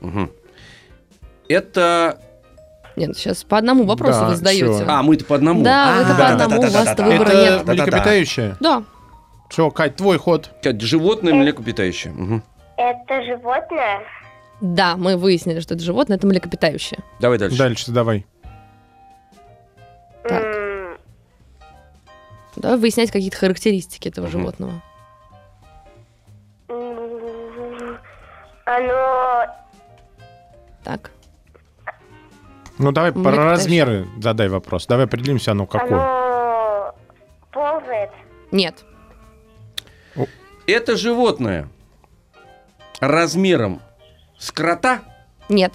Мгм. 0.02 0.32
Это, 1.48 2.18
Нет, 2.96 3.16
сейчас 3.18 3.44
по 3.44 3.58
одному 3.58 3.86
вопросу 3.86 4.20
Да, 4.20 4.28
вы 4.30 4.36
задаете. 4.36 4.66
всё. 4.66 4.86
а, 4.88 5.02
мы-то 5.02 5.26
по 5.26 5.36
одному. 5.36 5.64
Да, 5.64 5.98
А, 5.98 6.02
это 6.02 6.16
по 6.16 6.28
одному, 6.46 6.62
у 6.62 6.72
вас-то 6.72 7.04
выбора 7.04 7.30
Это 7.30 7.42
нет. 7.42 7.66
Да-да-да. 7.66 7.74
млекопитающее? 7.86 8.58
Да. 8.60 8.84
Все, 9.52 9.70
Кать, 9.70 9.98
твой 9.98 10.18
ход. 10.18 10.50
Кать, 10.64 10.80
Животное, 10.80 11.34
млекопитающее. 11.34 12.14
Мгм. 12.14 12.42
Это 12.78 13.22
животное? 13.24 14.00
Да, 14.62 14.96
мы 14.96 15.18
выяснили, 15.18 15.60
что 15.60 15.74
это 15.74 15.84
животное, 15.84 16.16
это 16.16 16.26
млекопитающее. 16.26 17.00
Давай 17.20 17.38
дальше. 17.38 17.58
Дальше 17.58 17.92
давай. 17.92 18.26
Так. 20.24 20.42
М, 20.42 20.98
Давай 22.56 22.78
выяснять 22.78 23.12
какие-то 23.12 23.36
характеристики 23.36 24.08
этого 24.08 24.26
Мгм. 24.28 24.32
животного. 24.32 24.72
м, 26.70 27.98
Оно... 28.66 29.46
Так. 30.86 31.12
Ну 32.78 32.92
давай 32.94 33.12
про 33.12 33.20
Млекопитающее. 33.20 33.50
размеры 33.52 34.08
задай 34.22 34.48
вопрос. 34.48 34.88
Давай 34.88 35.06
определимся, 35.08 35.52
оно 35.52 35.66
какое. 35.66 36.00
Оно 36.00 36.96
ползает? 37.52 38.12
Нет. 38.54 38.86
Это 40.68 40.96
животное 40.96 41.68
размером 43.00 43.82
с 44.38 44.52
крота. 44.52 45.00
Нет. 45.50 45.74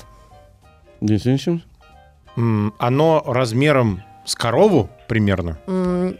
М, 2.36 2.74
Оно 2.78 3.22
размером 3.26 4.02
с 4.24 4.34
корову 4.34 4.88
примерно. 5.08 5.58
М, 5.66 6.18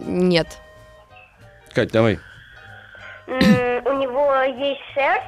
Нет. 0.00 0.58
Кать, 1.74 1.90
давай. 1.92 2.18
М, 3.26 3.36
У 3.86 3.92
него 4.00 4.32
есть 4.42 4.80
шерсть? 4.94 5.24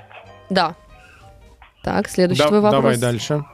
Да. 0.49 0.75
Так, 1.83 2.09
следующий 2.09 2.43
Да- 2.43 2.49
твой 2.49 2.61
вопрос. 2.61 2.83
давай 2.83 2.97
дальше. 2.99 3.45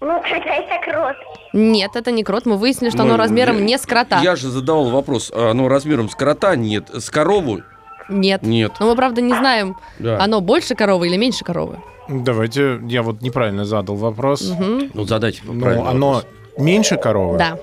Ну, 0.00 0.20
тогда 0.22 0.54
это 0.54 0.90
крот. 0.90 1.16
Нет, 1.52 1.96
это 1.96 2.12
не 2.12 2.22
крот. 2.22 2.46
Мы 2.46 2.56
выяснили, 2.56 2.90
что 2.90 3.02
оно 3.02 3.12
Ну, 3.12 3.18
размером 3.18 3.56
я- 3.58 3.64
не 3.64 3.78
с 3.78 3.84
крота. 3.86 4.20
Я 4.20 4.36
же 4.36 4.48
задавал 4.50 4.90
вопрос, 4.90 5.32
а 5.34 5.50
оно 5.50 5.68
размером 5.68 6.08
с 6.08 6.14
крота? 6.14 6.54
Нет. 6.54 6.90
С 6.90 7.10
корову? 7.10 7.62
Нет. 8.08 8.42
Нет. 8.42 8.72
Но 8.80 8.86
мы, 8.88 8.96
правда, 8.96 9.20
не 9.20 9.34
знаем, 9.34 9.76
Да. 9.98 10.22
оно 10.22 10.40
больше 10.40 10.74
коровы 10.74 11.06
или 11.08 11.16
меньше 11.16 11.44
коровы. 11.44 11.78
Давайте, 12.08 12.80
я 12.88 13.02
вот 13.02 13.20
неправильно 13.20 13.64
задал 13.64 13.96
вопрос. 13.96 14.42
Мгм. 14.48 14.90
Ну, 14.94 15.04
задайте 15.04 15.42
Ну, 15.44 15.86
оно 15.86 16.12
вопрос. 16.14 16.26
меньше 16.58 16.96
коровы? 16.96 17.38
Да, 17.38 17.58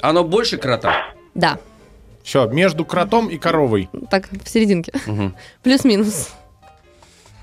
Оно 0.00 0.22
больше 0.24 0.56
крота? 0.58 0.94
да. 1.34 1.58
Все, 2.22 2.46
между 2.46 2.84
кротом 2.84 3.28
и 3.28 3.38
коровой. 3.38 3.88
Так, 4.10 4.28
в 4.30 4.48
серединке. 4.48 4.92
Мгм. 5.06 5.34
Плюс-минус. 5.62 6.30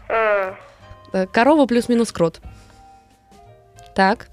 М, 0.07 0.55
Э, 1.12 1.25
Корова 1.27 1.65
плюс-минус 1.65 2.12
крот. 2.12 2.39
Так, 3.95 4.27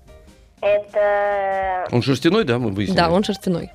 Это... 0.60 1.86
Он 1.92 2.02
шерстяной, 2.02 2.44
да, 2.44 2.58
мы 2.58 2.70
выяснили? 2.70 2.96
да, 2.98 3.10
он 3.10 3.22
шерстяной. 3.24 3.70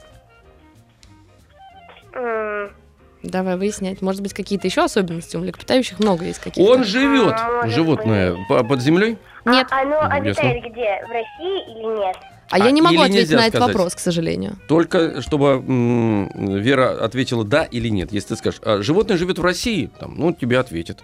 Давай 3.28 3.58
выяснять. 3.58 4.02
Может 4.02 4.22
быть, 4.22 4.34
какие-то 4.34 4.68
еще 4.68 4.84
особенности? 4.84 5.36
У 5.36 5.40
млекопитающих 5.42 6.00
много 6.00 6.26
есть 6.26 6.40
каких-то. 6.40 6.72
Он 6.72 6.84
живет, 6.84 7.34
А, 7.38 7.68
животное, 7.68 8.36
по- 8.48 8.64
под 8.64 8.82
землей? 8.82 9.18
Нет. 9.46 9.68
А 9.72 9.82
оно 9.82 9.96
Ясно. 9.96 10.16
обитает 10.16 10.64
где? 10.64 11.06
В 11.06 11.12
России 11.12 11.72
или 11.72 12.00
нет? 12.06 12.16
А 12.50 12.58
я 12.60 12.72
не 12.72 12.80
А, 12.80 12.84
могу 12.86 13.02
ответить 13.02 13.32
на 13.32 13.42
этот 13.42 13.56
сказать? 13.56 13.76
вопрос, 13.76 13.96
к 13.96 14.00
сожалению. 14.00 14.56
Только 14.70 15.22
чтобы 15.22 15.48
м, 15.68 16.56
Вера 16.58 17.04
ответила 17.04 17.44
да 17.44 17.64
или 17.66 17.90
нет. 17.90 18.12
Если 18.14 18.30
ты 18.30 18.36
скажешь, 18.38 18.62
а 18.64 18.82
животное 18.82 19.18
живет 19.18 19.38
в 19.38 19.44
России, 19.44 19.92
там, 20.00 20.16
ну, 20.18 20.34
тебе 20.34 20.58
ответит. 20.60 21.00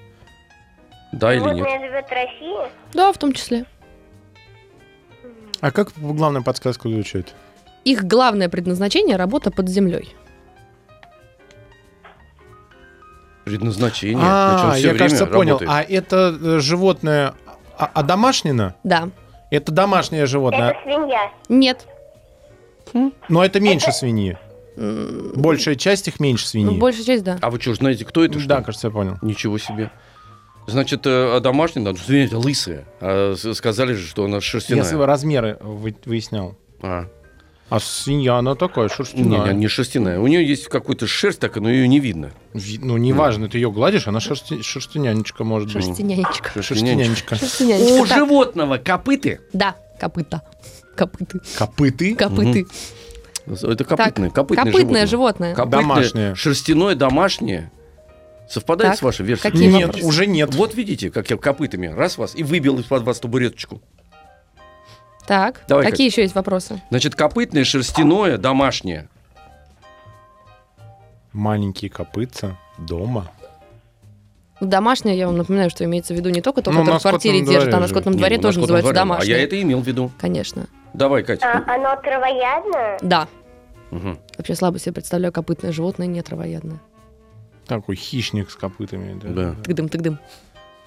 Да 1.12 1.34
или 1.34 1.42
нет. 1.44 1.58
Животное 1.58 1.80
живет 1.89 2.06
в 2.06 2.12
России? 2.12 2.72
Да, 2.94 3.12
в 3.12 3.18
том 3.18 3.34
числе. 3.34 3.65
А 5.60 5.72
как 5.72 5.92
главная 5.98 6.42
подсказка 6.42 6.88
звучит? 6.89 7.34
Их 7.86 8.03
главное 8.06 8.48
предназначение– 8.50 9.15
работа 9.18 9.51
под 9.51 9.68
землей. 9.68 10.13
Предназначение. 13.45 14.17
а, 14.25 14.75
я, 14.77 14.93
кажется, 14.95 15.25
понял. 15.25 15.59
работает. 15.59 15.71
А 15.71 15.81
это 15.83 16.38
э, 16.41 16.59
животное 16.59 17.33
а, 17.77 17.85
одомашнено? 17.93 18.75
Да. 18.83 19.09
Это 19.51 19.71
домашнее 19.71 20.25
животное, 20.25 20.71
Это 20.71 20.79
свинья. 20.83 21.31
Нет. 21.50 21.85
но 23.29 23.43
это 23.45 23.59
меньше 23.59 23.91
свиньи. 23.91 24.38
Большая 25.35 25.75
часть 25.75 26.07
их 26.07 26.19
меньше 26.19 26.45
Ну, 26.45 26.50
свиньи. 26.50 26.79
большая 26.79 27.05
часть, 27.05 27.23
да. 27.23 27.38
А 27.41 27.51
вы 27.51 27.59
что, 27.62 27.75
знаете, 27.75 28.05
кто 28.05 28.23
это? 28.25 28.39
что 28.39 28.50
да, 28.50 28.62
кажется, 28.63 28.88
я 28.88 28.91
понял. 28.93 29.17
Ничего 29.21 29.57
себе. 29.57 29.91
Значит, 30.65 31.05
э, 31.05 31.35
а 31.35 31.39
домашний, 31.41 31.83
да, 31.83 31.91
извините, 31.91 32.38
лысая. 32.38 32.85
А 33.01 33.35
сказали 33.35 33.93
же, 33.93 34.07
что 34.07 34.23
она 34.25 34.39
шерстяная. 34.41 34.83
Я 34.83 34.89
свои 34.89 35.05
размеры 35.05 35.57
вы- 35.62 35.95
выяснял. 36.05 36.55
А. 36.81 37.05
А 37.70 37.79
свинья, 37.79 38.36
она 38.38 38.53
такая 38.55 38.86
Не, 38.86 38.89
шерстяная. 38.93 39.53
не, 39.53 39.60
не 39.62 39.67
шерстяная. 39.67 40.20
У 40.20 40.27
нее 40.27 40.46
есть 40.48 40.67
какой-то 40.67 41.08
шерсть, 41.08 41.39
так, 41.39 41.55
но 41.55 41.70
ее 41.70 41.88
не 41.88 42.00
видно. 42.00 42.32
Ви- 42.53 42.77
Ну, 42.79 42.98
неважно, 42.98 43.48
ты 43.50 43.58
ее 43.58 43.72
гладишь, 43.72 44.08
она 44.08 44.20
шерсти... 44.20 44.62
шерстянянечка 44.62 45.43
может 45.43 45.74
быть. 45.74 45.84
Шерстянянечка. 45.84 46.62
Шерстянянечка. 46.62 47.36
У 48.01 48.05
Так, 48.05 48.17
животного 48.17 48.77
копыты. 48.77 49.39
Да, 49.53 49.75
копыта. 50.00 50.41
Копыты. 50.96 51.39
Копыты. 51.58 52.15
Копыты. 52.15 52.67
Это 53.48 53.84
копытное, 53.84 54.29
Так, 54.29 54.36
копытное, 54.36 54.65
копытное 54.65 54.72
животное. 54.72 55.05
животное. 55.08 55.55
Копытное, 55.55 55.82
Домашнее. 55.82 56.36
Шерстяное, 56.36 56.96
домашнее. 56.96 57.72
Совпадает 58.50 58.91
Так, 58.91 59.00
с 59.00 59.01
вашей 59.01 59.25
версией? 59.25 59.51
какие 59.51 59.67
Нет, 59.70 59.88
вопросы? 59.88 60.05
уже 60.05 60.27
нет. 60.27 60.53
Вот 60.53 60.75
видите, 60.75 61.10
как 61.10 61.29
я 61.29 61.38
копытами 61.38 61.88
раз 61.88 62.17
вас 62.17 62.36
и 62.36 62.43
выбил 62.43 62.77
из-под 62.79 63.03
вас 63.03 63.20
табуреточку. 63.20 63.82
Так, 65.27 65.62
Давай, 65.68 65.86
какие 65.89 66.08
еще 66.08 66.22
есть 66.22 66.36
вопросы? 66.36 66.82
Значит, 66.89 67.15
копытное, 67.15 67.63
шерстяное, 67.63 68.38
домашнее. 68.38 69.08
Маленькие 71.32 71.89
копытца 71.89 72.58
дома. 72.77 73.32
Ну, 74.60 74.68
Домашнее, 74.68 75.18
я 75.18 75.27
вам 75.27 75.38
напоминаю, 75.38 75.70
что 75.70 75.84
имеется 75.84 76.13
в 76.13 76.18
виду 76.18 76.30
не 76.30 76.42
только 76.42 76.62
то, 76.62 76.72
Ну, 76.72 76.80
которое 76.82 77.00
в 77.00 77.01
квартире 77.01 77.42
держит, 77.42 77.74
а 77.74 77.80
на 77.80 77.88
скотном 77.88 78.15
дворе 78.15 78.38
ну, 78.38 78.44
тоже 78.44 78.60
на 78.60 78.62
называется 78.62 78.92
дворе. 78.92 78.96
домашнее. 79.01 79.36
А 79.36 79.38
я 79.39 79.44
это 79.44 79.62
имел 79.62 79.82
в 79.82 79.88
виду. 79.88 80.12
Конечно. 80.20 80.68
Давай, 80.94 81.24
Катя. 81.24 81.63
А 81.68 81.75
оно 81.75 81.96
травоядное? 82.01 83.00
Да. 83.01 83.27
Мгм. 83.92 84.20
Вообще 84.38 84.56
слабо 84.56 84.80
себе 84.80 84.94
представляю 84.94 85.34
копытное 85.34 85.72
животное, 85.72 86.08
не 86.08 86.22
травоядное. 86.22 86.80
Такой 87.65 87.96
хищник 87.96 88.51
с 88.51 88.56
копытами. 88.56 89.20
Да. 89.22 89.30
Да. 89.30 89.56
Тыгдым, 89.63 89.89
тыгдым. 89.89 90.20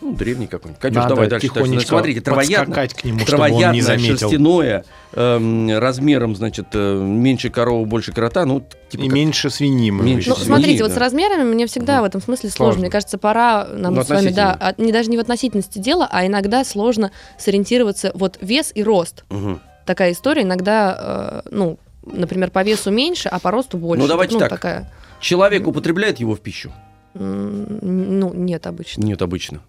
Ну, 0.02 0.12
древний 0.12 0.46
какой-нибудь. 0.46 0.78
Катюш, 0.80 0.96
Надо 0.96 1.08
давай 1.14 1.28
дальше. 1.28 1.46
дальше. 1.48 1.58
тихонечко 1.64 1.88
Смотрите, 1.88 2.20
травоядное. 2.20 2.88
к 2.88 3.02
нему, 3.04 3.18
чтобы 3.20 3.42
он 3.44 3.48
Травоядное, 3.48 3.72
не 3.72 3.80
заметил. 3.80 4.18
шерстяное, 4.18 4.84
эм, 5.14 5.78
размером, 5.78 6.36
значит, 6.36 6.66
э, 6.74 6.94
меньше 6.98 7.48
коровы, 7.48 7.86
больше 7.86 8.12
крота. 8.12 8.44
Ну, 8.44 8.60
типа 8.90 9.02
И 9.02 9.06
как- 9.06 9.14
меньше 9.14 9.48
свиньи. 9.48 9.88
Меньше 9.90 10.28
Ну, 10.28 10.34
свиньи, 10.36 10.48
смотрите, 10.48 10.82
вот 10.82 10.90
да. 10.90 10.94
с 10.96 10.98
размерами 10.98 11.44
мне 11.44 11.66
всегда 11.66 11.94
Мгм. 11.94 12.02
в 12.02 12.04
этом 12.04 12.20
смысле 12.20 12.50
сложно. 12.50 12.64
Сложно. 12.72 12.80
Мне 12.82 12.90
кажется, 12.90 13.16
пора 13.16 13.66
нам 13.72 13.94
Ну, 13.94 14.04
с 14.04 14.08
вами, 14.10 14.28
да, 14.28 14.52
от- 14.52 14.78
не, 14.78 14.92
даже 14.92 15.08
не 15.08 15.16
в 15.16 15.20
относительности 15.20 15.78
дела, 15.78 16.06
а 16.10 16.26
иногда 16.26 16.62
сложно 16.64 17.10
сориентироваться. 17.38 18.12
Вот 18.14 18.36
вес 18.42 18.72
и 18.74 18.82
рост. 18.82 19.24
Мгм. 19.30 19.60
Такая 19.86 20.12
история. 20.12 20.42
Иногда, 20.42 21.42
э, 21.46 21.48
ну, 21.50 21.78
например, 22.04 22.50
по 22.50 22.62
весу 22.62 22.90
меньше, 22.90 23.30
а 23.30 23.38
по 23.38 23.50
росту 23.50 23.78
больше. 23.78 24.02
Ну, 24.02 24.08
давайте 24.08 24.38
так. 24.38 24.50
такая. 24.50 24.92
Человек 25.20 25.66
употребляет 25.66 26.20
его 26.20 26.34
в 26.34 26.40
пищу? 26.40 26.70
Ну, 27.14 28.34
нет 28.34 28.66
обычно. 28.66 29.02
Нет, 29.02 29.22
обычно. 29.22 29.60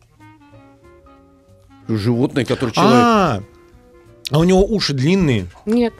Животное, 1.88 2.46
которое 2.46 2.72
человек... 2.72 2.94
А, 2.94 3.41
а 4.32 4.39
у 4.39 4.44
него 4.44 4.63
уши 4.65 4.94
длинные. 4.94 5.48
Нет. 5.65 5.94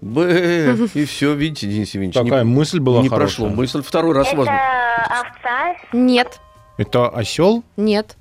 Б, 0.00 0.88
и 0.94 1.04
все, 1.04 1.34
видите, 1.34 1.66
Денис 1.68 1.94
Евгеньевич, 1.94 2.16
не- 2.16 2.24
Такая 2.24 2.44
мысль 2.44 2.80
была 2.80 3.02
не 3.02 3.08
хорошая. 3.08 3.36
прошло. 3.46 3.56
Мысль 3.56 3.82
второй 3.82 4.14
раз 4.14 4.28
Это 4.28 4.36
возможно. 4.36 4.60
овца? 5.04 5.74
Нет. 5.92 6.40
Это 6.78 7.08
осел? 7.08 7.62
Нет. 7.76 8.16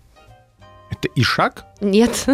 Это 0.92 1.08
ишак? 1.16 1.66
Нет. 1.80 2.26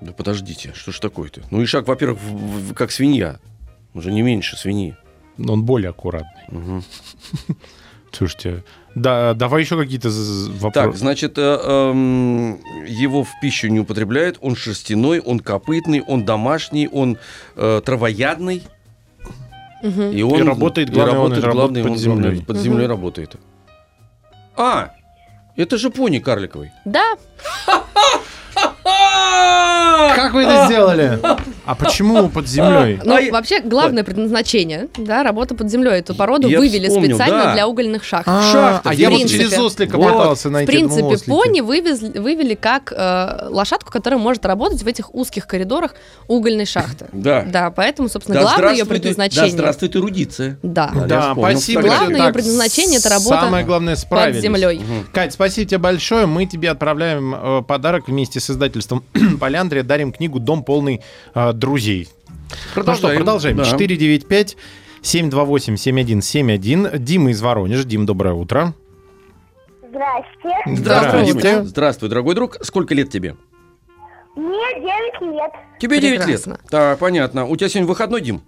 Да 0.00 0.12
подождите, 0.12 0.72
что 0.74 0.92
ж 0.92 1.00
такое-то? 1.00 1.40
Ну, 1.50 1.64
ишак, 1.64 1.88
во-первых, 1.88 2.20
в- 2.20 2.70
в- 2.70 2.74
как 2.74 2.92
свинья. 2.92 3.38
Уже 3.94 4.12
не 4.12 4.22
меньше 4.22 4.56
свиньи. 4.56 4.96
Но 5.38 5.54
он 5.54 5.64
более 5.64 5.90
аккуратный. 5.90 6.42
Мгм. 6.48 6.84
Слушайте, 8.12 8.62
да, 8.94 9.34
давай 9.34 9.62
еще 9.62 9.76
какие-то 9.76 10.10
з- 10.10 10.48
Так, 10.52 10.62
вопросы. 10.62 10.98
значит, 10.98 11.34
э, 11.38 11.42
эм, 11.42 12.58
его 12.86 13.24
в 13.24 13.30
пищу 13.40 13.68
не 13.68 13.80
употребляют. 13.80 14.38
Он 14.40 14.54
шерстяной, 14.56 15.20
он 15.20 15.40
копытный, 15.40 16.02
он 16.06 16.24
домашний, 16.24 16.88
он 16.88 17.18
э, 17.56 17.80
травоядный. 17.84 18.62
Мгм. 19.82 20.12
И 20.12 20.22
он 20.22 20.46
работает, 20.48 20.90
и 20.90 20.92
главное, 20.92 21.14
он 21.18 21.20
работает, 21.32 21.44
работает 21.44 21.54
главное, 21.54 21.82
под 21.82 21.90
он 21.92 21.98
землей. 21.98 22.20
главное, 22.22 22.44
Под 22.44 22.56
землей 22.58 22.86
работает. 22.86 23.36
А, 24.56 24.90
это 25.56 25.76
же 25.78 25.90
пони 25.90 26.20
карликовый. 26.20 26.70
Да. 26.84 27.16
Как 30.14 30.32
вы 30.32 30.42
это 30.42 30.66
сделали? 30.66 31.18
А 31.66 31.74
почему 31.74 32.28
под 32.28 32.48
землей? 32.48 33.00
Ну, 33.04 33.14
А 33.16 33.30
вообще, 33.32 33.60
главное 33.60 34.04
предназначение, 34.04 34.88
да, 34.96 35.22
работа 35.22 35.54
под 35.54 35.70
землей. 35.70 36.00
Эту 36.00 36.14
породу 36.14 36.48
Я 36.48 36.58
вывели 36.58 36.88
вспомнил, 36.88 37.16
специально 37.16 37.44
да. 37.44 37.52
для 37.54 37.68
угольных 37.68 38.04
шахт. 38.04 38.28
А, 38.28 38.42
шахта, 38.52 38.90
а 38.90 38.94
я 38.94 39.08
в 39.08 39.12
вот 39.12 39.18
принципе. 39.18 39.44
через 39.44 39.58
ослика 39.58 39.96
Вот. 39.96 40.12
пытался 40.12 40.48
В 40.48 40.52
найти. 40.52 40.66
принципе, 40.72 41.00
думал, 41.00 41.12
ослики. 41.14 41.30
пони 41.30 41.60
вывезли- 41.60 42.18
вывели 42.20 42.54
как 42.54 42.92
э, 42.96 43.48
лошадку, 43.48 43.90
которая 43.90 44.18
может 44.20 44.44
работать 44.46 44.82
в 44.82 44.86
этих 44.86 45.14
узких 45.14 45.46
коридорах 45.46 45.94
угольной 46.28 46.66
шахты. 46.66 47.06
Да. 47.12 47.42
Да, 47.46 47.70
поэтому, 47.70 48.08
собственно, 48.08 48.38
Да 48.40 48.42
главное 48.42 48.72
ее 48.72 48.84
предназначение. 48.86 49.50
Да, 49.50 49.56
здравствуйте, 49.56 49.98
рудиция. 49.98 50.58
Да. 50.62 50.90
Да, 50.94 51.06
Да, 51.06 51.34
спасибо. 51.36 51.82
Главное 51.82 52.16
Так, 52.18 52.26
ее 52.28 52.32
предназначение 52.32 52.98
это 52.98 53.08
работа 53.08 53.40
Самое 53.40 53.64
главное, 53.64 53.96
под 54.08 54.34
землей. 54.36 54.78
Мгм. 54.78 55.06
Кать, 55.12 55.32
спасибо 55.32 55.68
тебе 55.68 55.78
большое. 55.78 56.26
Мы 56.26 56.46
тебе 56.46 56.70
отправляем 56.70 57.34
э, 57.34 57.62
подарок 57.66 58.08
вместе 58.08 58.40
с 58.40 58.50
издательством 58.50 59.02
Поляндрия. 59.40 59.82
Дарим 59.82 60.12
книгу 60.12 60.38
«Дом 60.38 60.64
полный 60.64 61.00
э, 61.34 61.52
друзей». 61.58 62.08
Ну 62.76 62.94
что, 62.94 63.14
продолжаем. 63.14 63.56
Да. 63.56 63.64
495 63.64 64.56
728 65.02 65.76
7171. 65.76 66.88
Дима 67.04 67.30
из 67.30 67.42
Воронежа. 67.42 67.84
Дим, 67.84 68.06
доброе 68.06 68.34
утро. 68.34 68.74
Здрасте. 69.88 70.28
Здравствуй, 70.66 70.76
Здравствуйте. 70.76 71.26
Димочка. 71.26 71.64
Здравствуй, 71.64 72.08
дорогой 72.08 72.34
друг. 72.34 72.56
Сколько 72.62 72.94
лет 72.94 73.10
тебе? 73.10 73.36
Мне 74.34 74.80
9 75.20 75.34
лет. 75.34 75.52
Тебе 75.78 76.00
9 76.00 76.12
лет. 76.12 76.24
Прекрасно. 76.24 76.58
Так, 76.68 76.98
понятно. 76.98 77.46
У 77.46 77.56
тебя 77.56 77.68
сегодня 77.68 77.88
выходной, 77.88 78.20
Дим? 78.20 78.42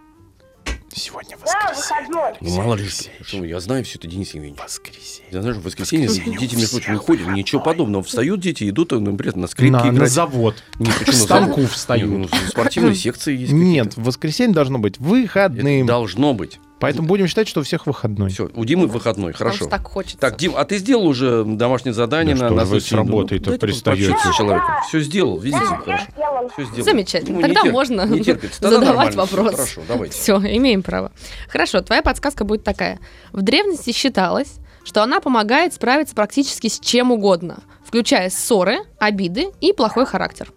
Сегодня 0.98 1.36
Да, 1.36 1.68
воскресенье. 1.68 2.06
выходной. 2.08 2.32
Ну, 2.40 2.56
мало 2.56 2.74
ли 2.74 2.88
что. 2.88 3.44
Я 3.44 3.60
знаю 3.60 3.84
все 3.84 3.98
это, 3.98 4.08
Денис 4.08 4.32
Евгеньевич. 4.32 4.58
Воскресенье. 4.62 5.28
Я 5.30 5.40
знаю, 5.42 5.54
что 5.54 5.60
в 5.62 5.64
воскресенье 5.66 6.08
Воскресенье 6.08 6.38
дети, 6.38 6.54
между 6.54 6.70
прочим, 6.70 6.84
всех 6.84 6.88
не 6.88 6.98
ходят. 6.98 7.28
Ничего 7.36 7.60
подобного. 7.60 8.02
Встают 8.02 8.40
дети, 8.40 8.68
идут, 8.70 8.92
ну, 8.92 9.00
например, 9.00 9.36
на 9.36 9.46
скрипке 9.46 9.72
На, 9.76 9.84
на 9.84 9.94
играть. 9.96 10.10
завод. 10.10 10.62
Не, 10.78 10.86
К 10.90 10.98
почему 11.00 11.16
на 11.18 11.22
станку 11.22 11.54
завод? 11.56 11.70
встают. 11.70 12.10
Не, 12.10 12.16
ну, 12.18 12.28
спортивные 12.48 12.94
секции 12.94 13.36
есть 13.36 13.52
Нет, 13.52 13.94
в 13.96 14.04
воскресенье 14.04 14.54
должно 14.54 14.78
быть 14.78 14.94
Это 14.96 15.04
выходным. 15.04 15.86
должно 15.86 16.32
быть. 16.32 16.58
Поэтому 16.86 17.08
будем 17.08 17.26
считать, 17.26 17.48
что 17.48 17.60
у 17.60 17.62
всех 17.64 17.86
выходной. 17.86 18.30
Все, 18.30 18.48
у 18.54 18.64
Димы 18.64 18.86
выходной, 18.86 19.32
Потому 19.32 19.50
хорошо. 19.50 19.64
что 19.64 19.70
так 19.76 19.86
хочется. 19.88 20.18
Так, 20.18 20.36
Дим, 20.36 20.54
а 20.56 20.64
ты 20.64 20.78
сделал 20.78 21.06
уже 21.06 21.44
домашнее 21.44 21.92
задание 21.92 22.36
Да 22.36 22.42
на, 22.44 22.48
что 22.48 22.56
на 22.56 22.64
ж 22.64 22.68
вы 22.68 22.80
с 22.80 22.92
работой-то 22.92 23.46
Дайте 23.50 23.60
пристаете? 23.66 24.14
человеком. 24.36 24.74
Все 24.88 25.00
сделал, 25.00 25.38
видите, 25.38 25.64
Да, 25.68 25.76
хорошо. 25.78 26.04
я 26.06 26.10
сделал. 26.12 26.48
Все 26.50 26.64
сделал. 26.64 26.84
Замечательно. 26.84 27.30
Ему 27.38 27.40
Тогда 27.42 27.60
не 27.62 27.68
тер- 27.68 27.72
можно 27.72 28.06
не 28.06 28.20
терпится. 28.22 28.60
Тогда 28.60 28.78
задавать 28.80 29.14
вопрос. 29.16 29.50
Хорошо, 29.54 29.80
давайте. 29.88 30.14
Все, 30.14 30.36
имеем 30.38 30.82
право. 30.82 31.10
Хорошо, 31.48 31.80
твоя 31.80 32.02
подсказка 32.02 32.44
будет 32.44 32.62
такая. 32.62 32.98
В 33.32 33.42
древности 33.42 33.92
считалось, 33.92 34.54
что 34.84 35.02
она 35.02 35.20
помогает 35.20 35.74
справиться 35.74 36.14
практически 36.14 36.68
с 36.68 36.78
чем 36.78 37.10
угодно, 37.10 37.58
включая 37.84 38.30
ссоры, 38.30 38.78
обиды 39.00 39.48
и 39.60 39.72
плохой 39.72 40.06
характер. 40.06 40.52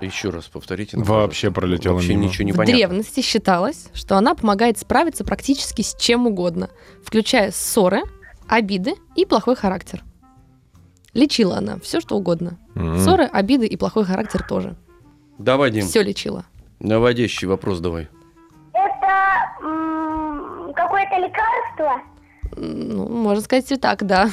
Еще 0.00 0.30
раз 0.30 0.44
повторите. 0.44 0.96
нам, 0.96 1.04
Вообще 1.04 1.50
пожалуйста. 1.50 1.60
пролетело 1.60 1.94
Вообще 1.94 2.14
мимо. 2.14 2.24
ничего 2.24 2.44
не 2.44 2.52
в 2.52 2.56
понятно. 2.56 2.74
древности 2.76 3.20
считалось, 3.20 3.88
что 3.94 4.16
она 4.16 4.34
помогает 4.34 4.78
справиться 4.78 5.24
практически 5.24 5.82
с 5.82 5.94
чем 5.96 6.26
угодно, 6.26 6.70
включая 7.02 7.50
ссоры, 7.50 8.02
обиды 8.48 8.94
и 9.16 9.24
плохой 9.26 9.56
характер. 9.56 10.02
Лечила 11.12 11.58
она 11.58 11.78
все, 11.80 12.00
что 12.00 12.16
угодно. 12.16 12.58
М. 12.74 12.98
Ссоры, 12.98 13.24
обиды 13.24 13.66
и 13.66 13.76
плохой 13.76 14.04
характер 14.04 14.44
тоже. 14.48 14.76
Давай, 15.38 15.70
Дим, 15.70 15.86
Все 15.86 16.02
лечила. 16.02 16.44
наводящий 16.80 17.46
вопрос 17.48 17.80
давай. 17.80 18.08
Это 18.72 19.64
м, 19.64 20.72
какое-то 20.74 21.16
лекарство? 21.16 22.02
Ну, 22.56 23.08
можно 23.08 23.42
сказать 23.42 23.70
и 23.72 23.76
так, 23.76 24.04
да. 24.06 24.30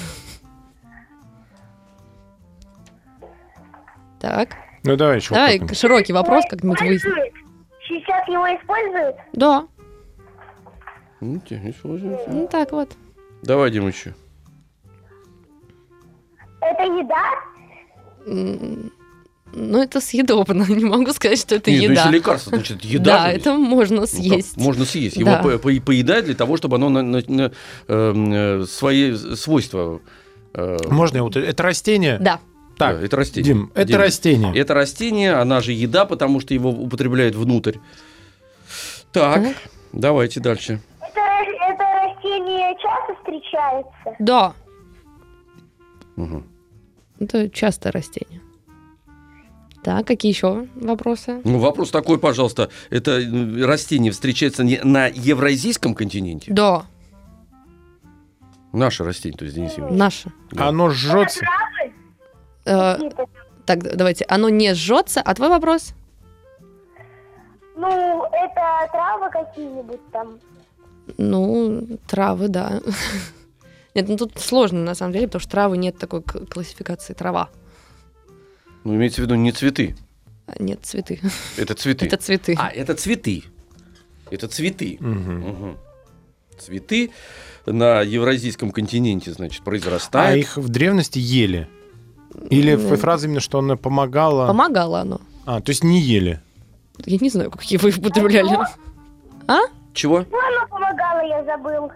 Так, 4.20 4.56
Ну 4.84 4.96
давай 4.96 5.18
еще. 5.18 5.34
давай 5.34 5.54
попробуем. 5.54 5.76
широкий 5.76 6.14
вопрос 6.14 6.46
как-нибудь 6.50 6.82
выясним. 6.82 7.14
Сейчас 7.88 8.28
его 8.28 8.46
используют? 8.48 9.16
Да, 9.34 9.68
Ну, 11.20 11.40
те, 11.48 11.60
не 11.60 11.74
сложно. 11.74 12.18
ну 12.28 12.48
так 12.48 12.72
вот. 12.72 12.90
Давай, 13.44 13.70
Дим, 13.72 13.88
еще. 13.88 14.14
Это 16.62 16.84
еда? 16.84 17.24
М, 18.28 18.92
Ну, 19.54 19.82
это 19.84 20.00
съедобно. 20.00 20.64
Не 20.70 20.86
могу 20.86 21.12
сказать, 21.12 21.38
что 21.40 21.56
это 21.56 21.70
Нет, 21.72 21.82
ну, 21.84 21.92
еда. 21.92 22.02
если 22.04 22.16
лекарство, 22.18 22.56
значит, 22.56 22.86
еда 22.86 23.04
да, 23.26 23.32
же 23.32 23.36
это 23.38 23.54
можно 23.56 23.96
Ну, 23.98 24.02
как? 24.04 24.10
съесть. 24.10 24.56
Можно 24.58 24.86
съесть. 24.86 25.16
Да. 25.22 25.40
Его 25.42 25.44
по- 25.44 25.58
по- 25.60 25.82
поедать 25.86 26.26
для 26.26 26.36
того, 26.36 26.56
чтобы 26.56 26.78
оно 26.78 26.88
на, 26.90 27.02
на- 27.02 27.24
на, 27.28 27.52
эм, 27.90 28.32
э, 28.34 28.66
свои 28.66 29.14
свойства... 29.16 30.00
э, 30.54 30.78
Можно 30.90 31.18
я 31.18 31.24
вот 31.24 31.36
это 31.36 31.64
растение? 31.64 32.18
Да. 32.20 32.40
Так, 32.82 33.00
да, 33.00 33.06
это 33.06 33.16
растение. 33.18 33.54
Дим, 33.54 33.72
это 33.76 33.86
Дим, 33.86 33.98
растение. 34.00 34.58
Это 34.58 34.74
растение, 34.74 35.34
она 35.34 35.62
же 35.62 35.72
еда, 35.72 36.06
потому 36.06 36.40
что 36.40 36.54
его 36.54 36.70
употребляют 36.70 37.36
внутрь. 37.36 37.78
Так, 39.12 39.44
Так. 39.44 39.56
давайте 39.94 40.40
дальше. 40.40 40.82
Это, 41.00 41.20
это 41.20 41.84
растение 42.04 42.76
часто 42.82 43.16
встречается? 43.20 44.16
Да. 44.20 44.54
Мгм. 46.16 46.46
Это 47.20 47.50
частое 47.50 47.92
растение. 47.92 48.42
Так, 49.84 50.06
какие 50.08 50.32
еще 50.32 50.68
вопросы? 50.76 51.42
Ну, 51.44 51.60
вопрос 51.60 51.90
такой, 51.92 52.20
пожалуйста. 52.20 52.70
Это 52.92 53.20
э, 53.20 53.66
растение 53.66 54.12
встречается 54.12 54.64
не 54.64 54.80
на 54.84 55.08
евразийском 55.08 55.94
континенте? 55.96 56.52
Да, 56.54 56.86
Наше 58.74 59.04
растение, 59.04 59.38
то 59.38 59.44
есть, 59.44 59.56
Денис 59.58 59.72
Евгеньевич. 59.72 60.00
наше. 60.00 60.32
Да. 60.52 60.68
Оно 60.70 60.90
жжется. 60.92 61.42
Э, 62.66 62.94
Какие-то? 62.94 63.26
так, 63.66 63.96
давайте. 63.96 64.26
Оно 64.28 64.50
не 64.50 64.74
жжется. 64.74 65.22
А 65.22 65.34
твой 65.34 65.50
вопрос? 65.50 65.94
Ну, 67.76 68.26
это 68.26 68.90
травы 68.92 69.30
какие-нибудь 69.32 70.12
там? 70.12 70.40
Ну, 71.18 71.88
травы, 72.08 72.48
да. 72.48 72.82
Нет, 73.96 74.08
ну 74.08 74.18
тут 74.18 74.38
сложно 74.40 74.80
на 74.84 74.96
самом 74.96 75.14
деле, 75.14 75.28
потому 75.28 75.42
что 75.42 75.52
травы 75.52 75.78
нет 75.78 75.98
такой 75.98 76.22
классификации 76.22 77.14
трава. 77.14 77.50
Ну, 78.86 78.96
имеется 78.96 79.22
в 79.22 79.26
виду 79.26 79.36
не 79.36 79.52
цветы, 79.52 79.96
А 80.48 80.54
Нет, 80.64 80.80
цветы. 80.86 81.20
это 81.58 81.74
цветы. 81.76 82.06
Это 82.06 82.18
цветы. 82.18 82.56
А, 82.58 82.70
это 82.70 82.96
цветы. 82.96 83.44
Это 84.30 84.48
цветы. 84.48 84.98
Мгм. 85.02 85.40
Мгм. 85.50 85.78
Цветы 86.58 87.12
на 87.66 88.02
евразийском 88.02 88.72
континенте, 88.72 89.34
значит, 89.34 89.62
А 89.62 89.66
произрастают. 89.66 90.40
их 90.40 90.56
в 90.58 90.70
древности 90.70 91.20
ели? 91.20 91.68
Или 92.50 92.76
Ну, 92.76 92.96
фраза 92.98 93.28
именно, 93.28 93.40
что 93.40 93.60
она 93.60 93.76
помогала? 93.76 94.48
Помогало 94.48 95.02
оно. 95.02 95.22
А, 95.46 95.62
то 95.62 95.70
есть 95.72 95.84
не 95.84 96.00
ели. 96.00 96.40
Я 97.06 97.18
не 97.20 97.30
знаю, 97.30 97.52
как 97.52 97.64
его 97.64 97.90
употребляли. 97.90 98.58
А? 99.48 99.60
Чего? 99.94 100.20
Ну, 100.30 100.38
оно 100.38 100.68
помогало, 100.70 101.22
я 101.28 101.44
забыл. 101.44 101.92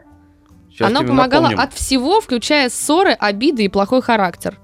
Сейчас 0.69 0.89
Оно 0.89 0.99
тебе 0.99 1.09
помогало 1.09 1.43
напомним. 1.43 1.59
от 1.63 1.73
всего, 1.73 2.19
включая 2.19 2.69
ссоры, 2.69 3.11
обиды 3.11 3.63
и 3.63 3.69
плохой 3.69 4.01
характер. 4.01 4.59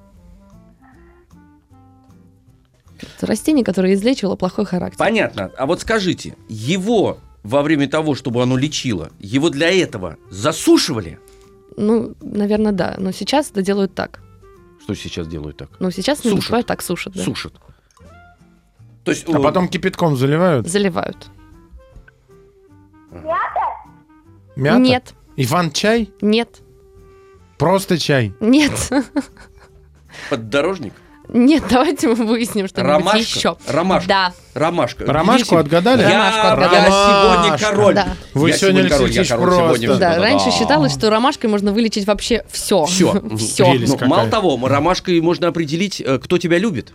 Это 3.01 3.25
растение, 3.25 3.63
которое 3.65 3.93
излечивало 3.93 4.35
плохой 4.35 4.65
характер. 4.65 4.97
Понятно. 4.97 5.51
А 5.57 5.65
вот 5.65 5.81
скажите, 5.81 6.35
его 6.49 7.17
во 7.43 7.61
время 7.63 7.87
того, 7.87 8.13
чтобы 8.15 8.43
оно 8.43 8.57
лечило, 8.57 9.09
его 9.19 9.49
для 9.49 9.71
этого 9.71 10.17
засушивали? 10.29 11.19
Ну, 11.77 12.13
наверное, 12.21 12.73
да. 12.73 12.95
Но 12.97 13.11
сейчас 13.11 13.49
это 13.49 13.61
делают 13.61 13.95
так. 13.95 14.21
Что 14.93 15.03
сейчас 15.03 15.27
делают 15.27 15.57
так? 15.57 15.69
Ну, 15.79 15.89
сейчас 15.91 16.23
не 16.25 16.31
Сушат. 16.31 16.65
так 16.65 16.81
сушат, 16.81 17.13
да. 17.13 17.23
Сушат. 17.23 17.53
То 19.03 19.11
есть, 19.11 19.27
А 19.29 19.39
э, 19.39 19.41
потом 19.41 19.67
кипятком 19.67 20.15
заливают. 20.15 20.67
Заливают. 20.67 21.29
Мята? 24.55 24.79
Нет, 24.79 25.13
Иван-чай? 25.37 26.11
нет, 26.21 26.61
Просто 27.57 27.97
чай. 27.97 28.33
нет, 28.39 28.71
поддорожник, 30.29 30.93
нет. 31.31 31.63
Давайте 31.69 32.07
мы 32.09 32.15
выясним 32.15 32.67
что-нибудь 32.67 32.91
ромашка, 32.93 33.17
еще. 33.19 33.57
ромашка, 33.67 34.07
Да, 34.07 34.33
ромашка. 34.53 35.05
Ромашку 35.05 35.57
отгадали? 35.57 36.01
Я, 36.01 36.55
Ромашку 36.55 36.75
я 36.75 36.85
сегодня 36.85 37.57
король. 37.57 37.95
Да. 37.95 38.07
Вы 38.33 38.49
Я 38.49 38.57
сегодня 38.57 38.89
король, 38.89 39.11
я 39.11 39.25
король 39.25 39.45
просто. 39.47 39.81
сегодня. 39.81 39.87
Да, 39.99 40.15
да. 40.15 40.21
Раньше 40.21 40.51
считалось, 40.51 40.93
что 40.93 41.09
ромашкой 41.09 41.49
можно 41.49 41.71
вылечить 41.71 42.05
вообще 42.05 42.43
все. 42.51 42.85
Все. 42.85 43.21
Все. 43.37 43.73
Ну, 43.73 43.97
мало 44.07 44.29
того, 44.29 44.59
ромашкой 44.67 45.19
можно 45.21 45.47
определить, 45.47 46.01
э, 46.01 46.19
кто 46.19 46.37
тебя 46.37 46.57
любит. 46.57 46.93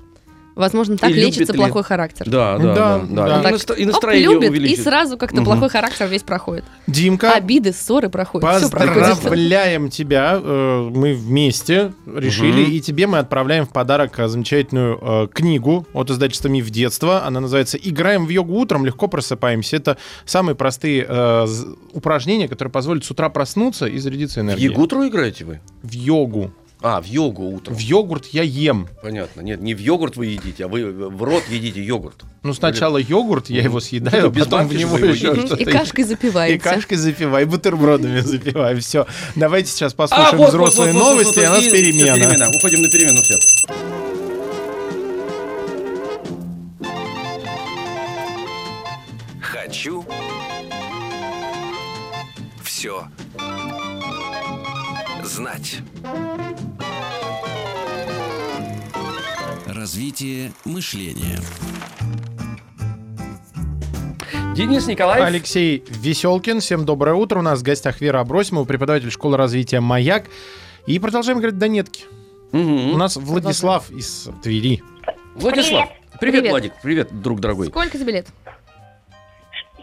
Возможно, 0.57 0.97
так 0.97 1.11
И 1.11 1.13
лечится 1.13 1.53
ли- 1.53 1.59
плохой 1.59 1.83
характер. 1.85 2.27
Да, 2.29 2.57
Да, 2.57 2.65
да, 2.65 2.75
да. 2.75 2.99
да. 3.09 3.27
да. 3.29 3.41
И 3.41 3.43
Так, 3.43 3.55
настро- 3.55 3.77
И 3.77 3.85
Оп, 3.85 3.93
настроение 3.93 4.29
любит, 4.33 4.47
и 4.47 4.51
увеличит. 4.51 4.85
сразу 4.85 5.19
как-то 5.19 5.37
Мгм. 5.37 5.45
плохой 5.45 5.69
характер 5.69 6.07
весь 6.07 6.23
проходит. 6.23 6.65
Димка, 6.87 7.35
Обиды, 7.35 7.73
ссоры 7.75 8.09
проходят. 8.09 8.49
Поздравляем 8.49 9.91
тебя. 9.91 10.41
Э, 10.43 10.91
Мы 10.97 11.13
вместе 11.15 11.93
решили, 12.07 12.63
Мгм. 12.63 12.73
и 12.73 12.81
тебе 12.81 13.07
мы 13.07 13.19
отправляем 13.19 13.67
в 13.67 13.69
подарок 13.71 14.19
э, 14.19 14.29
замечательную 14.29 14.99
э, 15.01 15.29
книгу 15.33 15.87
от 15.93 16.11
издательства 16.11 16.49
«Миф 16.49 16.71
детства». 16.71 17.25
Она 17.27 17.41
называется 17.41 17.77
«Играем 17.77 18.25
в 18.27 18.31
йогу 18.31 18.55
утром, 18.55 18.85
легко 18.87 19.09
просыпаемся». 19.09 19.77
Это 19.77 19.99
самые 20.25 20.55
простые 20.55 21.05
э, 21.07 21.47
упражнения, 21.93 22.49
которые 22.49 22.73
позволят 22.73 23.05
с 23.05 23.11
утра 23.11 23.29
проснуться 23.29 23.87
и 23.87 23.99
зарядиться 23.99 24.41
В 24.41 24.45
энергией. 24.45 24.71
Ягутру 24.71 25.07
играете 25.07 25.45
вы? 25.45 25.61
В 25.83 25.93
йогу. 25.93 26.51
А, 26.83 27.01
в 27.01 27.07
йогу 27.07 27.45
утром. 27.49 27.75
В 27.77 27.81
йогурт 27.81 28.27
я 28.27 28.43
ем. 28.43 28.89
Понятно. 29.03 29.41
Нет, 29.41 29.61
не 29.63 29.75
в 29.75 29.81
йогурт 29.81 30.17
вы 30.17 30.27
едите, 30.27 30.67
а 30.67 30.69
вы 30.69 30.85
в 31.09 31.23
рот 31.23 31.43
едите 31.51 31.83
йогурт. 31.83 32.25
Ну, 32.43 32.53
сначала 32.55 32.99
йогурт, 32.99 33.49
я 33.51 33.63
его 33.63 33.81
съедаю, 33.81 34.25
Ну, 34.25 34.29
а 34.43 34.45
потом 34.45 34.69
в 34.69 34.75
него 34.75 34.99
еще 34.99 35.35
что-то. 35.35 35.57
И 35.57 35.65
кашкой 35.65 36.05
И 36.05 36.09
запиваете. 36.09 36.63
кашкой 36.63 36.99
запивай, 36.99 37.43
и 37.43 37.47
бутербродами 37.47 38.21
запивай. 38.21 38.79
Все. 38.81 39.07
Давайте 39.35 39.71
сейчас 39.71 39.95
А, 39.95 39.97
послушаем 39.97 40.37
вот, 40.37 40.49
взрослые 40.51 40.93
вот, 40.93 40.99
вот, 41.01 41.05
вот, 41.09 41.13
новости, 41.17 41.39
вот, 41.41 41.47
а 41.49 41.51
у 41.51 41.55
нас 41.55 41.65
и- 41.65 41.71
перемена. 41.71 42.15
перемена. 42.15 42.49
Уходим 42.51 42.83
на 42.83 42.89
перемену 42.91 43.23
все. 43.23 43.39
Хочу 49.41 50.05
все 52.63 53.09
знать. 55.27 55.79
Развитие 59.67 60.53
мышления. 60.65 61.41
Денис 64.55 64.87
Николаев. 64.87 65.25
Алексей 65.25 65.85
Веселкин, 65.89 66.61
всем 66.61 66.87
доброе 66.87 67.15
утро. 67.15 67.41
У 67.41 67.43
нас 67.43 67.61
в 67.61 67.63
гостях 67.63 68.01
Вера 68.01 68.21
Абросимова, 68.21 68.65
преподаватель 68.65 69.11
школы 69.11 69.37
развития 69.37 69.81
«Маяк». 69.81 70.27
И 70.87 70.99
продолжаем 70.99 71.39
говорить 71.39 71.59
«Донетки». 71.59 72.05
Мгм. 72.53 72.95
У 72.95 72.97
нас 72.97 73.17
Владислав 73.17 73.91
из 73.91 74.31
Твери. 74.43 74.83
Владислав. 75.35 75.91
Привет, 76.21 76.41
Привет. 76.41 76.51
Владик. 76.51 76.73
Привет, 76.83 77.21
друг 77.21 77.41
дорогой. 77.41 77.67
Сколько 77.67 77.99
тебе 77.99 78.13
лет? 78.13 78.29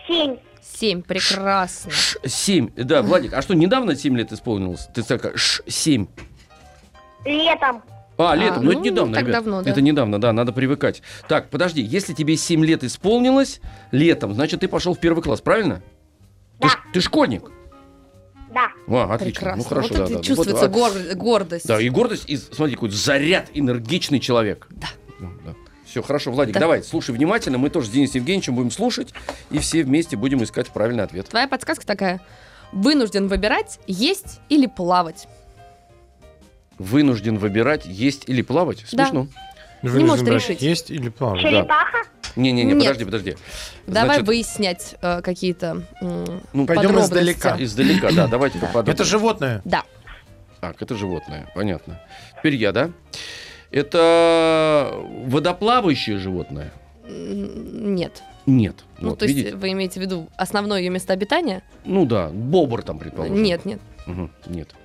Семь. 0.07 0.37
Семь. 0.63 1.01
Прекрасно. 1.01 1.91
Ш- 1.91 2.19
Семь. 2.25 2.69
Да, 2.75 3.01
Владик, 3.01 3.33
а 3.33 3.41
что, 3.41 3.53
недавно 3.53 3.95
7 3.95 4.15
лет 4.17 4.31
исполнилось? 4.31 4.87
Ты 4.93 5.03
такая, 5.03 5.35
ш, 5.35 5.63
семь. 5.67 6.07
Летом. 7.25 7.83
А, 8.17 8.35
летом, 8.35 8.63
ну, 8.63 8.71
это 8.71 8.79
ну, 8.79 8.85
недавно, 8.85 9.13
так 9.15 9.23
ребят. 9.23 9.43
давно, 9.43 9.61
да. 9.63 9.71
Это 9.71 9.81
недавно, 9.81 10.21
да, 10.21 10.31
надо 10.33 10.53
привыкать. 10.53 11.01
Так, 11.27 11.49
подожди, 11.49 11.81
если 11.81 12.13
тебе 12.13 12.37
7 12.37 12.63
лет 12.63 12.83
исполнилось 12.83 13.59
летом, 13.91 14.33
значит, 14.35 14.59
ты 14.59 14.67
пошел 14.67 14.93
в 14.93 14.99
первый 14.99 15.23
класс, 15.23 15.41
правильно? 15.41 15.81
Ты, 16.59 16.69
ш- 16.69 16.79
ты 16.93 17.01
школьник? 17.01 17.49
Да. 18.53 18.69
А, 18.87 19.15
отлично. 19.15 19.39
Прекрасно. 19.39 19.63
Ну 19.63 19.69
хорошо, 19.69 19.87
вот 19.89 19.97
да, 19.97 20.03
это 20.05 20.13
да. 20.15 20.21
чувствуется 20.21 20.69
Вот, 20.69 20.91
а, 20.91 20.93
гор- 20.93 21.15
гордость. 21.15 21.67
Да, 21.67 21.81
и 21.81 21.89
гордость, 21.89 22.25
и 22.29 22.37
смотри, 22.37 22.75
какой 22.75 22.89
заряд, 22.91 23.49
энергичный 23.53 24.19
человек. 24.19 24.67
Да. 24.69 24.87
Все, 25.93 26.01
хорошо, 26.01 26.31
Владик, 26.31 26.55
Да. 26.55 26.61
давай, 26.61 26.81
слушай 26.81 27.11
внимательно. 27.11 27.59
Мы 27.59 27.69
тоже 27.69 27.85
с 27.85 27.91
Денисом 27.91 28.21
Евгеньевичем 28.21 28.55
будем 28.55 28.71
слушать, 28.71 29.13
и 29.51 29.59
все 29.59 29.83
вместе 29.83 30.17
будем 30.17 30.43
искать 30.43 30.71
правильный 30.71 31.03
ответ. 31.03 31.27
Твоя 31.27 31.47
подсказка 31.47 31.85
такая. 31.85 32.19
Вынужден 32.71 33.27
выбирать, 33.27 33.79
есть 33.85 34.39
или 34.49 34.65
плавать. 34.65 35.27
Вынужден 36.79 37.37
выбирать, 37.37 37.85
есть 37.85 38.23
или 38.25 38.41
плавать. 38.41 38.83
Да. 38.91 39.05
Смешно. 39.05 39.27
Вынужден 39.83 40.07
может 40.07 40.25
брать 40.25 40.41
решить. 40.41 40.61
Есть 40.63 40.89
или 40.89 41.09
плавать? 41.09 41.41
Черепаха? 41.41 41.99
Не-не-не, 42.35 42.71
Нет. 42.73 42.79
подожди, 42.79 43.05
подожди. 43.05 43.37
Давай 43.85 44.05
Значит, 44.15 44.25
выяснять 44.25 44.95
э, 44.99 45.21
какие-то 45.21 45.83
м, 46.01 46.41
Ну, 46.53 46.65
Пойдем 46.65 46.99
издалека. 46.99 47.55
Издалека, 47.59 48.11
да, 48.13 48.25
давайте 48.25 48.57
поподробнее. 48.57 48.95
Это 48.95 49.03
животное. 49.03 49.61
Да. 49.63 49.83
Так, 50.59 50.81
это 50.81 50.95
животное, 50.95 51.51
понятно. 51.53 52.01
Теперь 52.39 52.55
я, 52.55 52.71
да? 52.71 52.89
Это 53.73 54.91
водоплавающее 55.25 56.17
животное? 56.19 56.71
Нет. 57.07 58.21
Нет. 58.45 58.83
Ну, 58.99 59.09
Вот, 59.09 59.19
то 59.19 59.25
есть 59.25 59.35
видите? 59.35 59.55
вы 59.55 59.71
имеете 59.71 59.99
в 59.99 60.03
виду 60.03 60.29
основное 60.37 60.79
ее 60.79 60.89
место 60.91 61.11
обитания? 61.11 61.63
Ну 61.83 62.05
да, 62.05 62.29
бобр 62.29 62.83
там, 62.83 62.99
предположим. 62.99 63.41
Нет, 63.41 63.65
нет. 63.65 63.79
Мгм, 64.05 64.31
нет. 64.45 64.75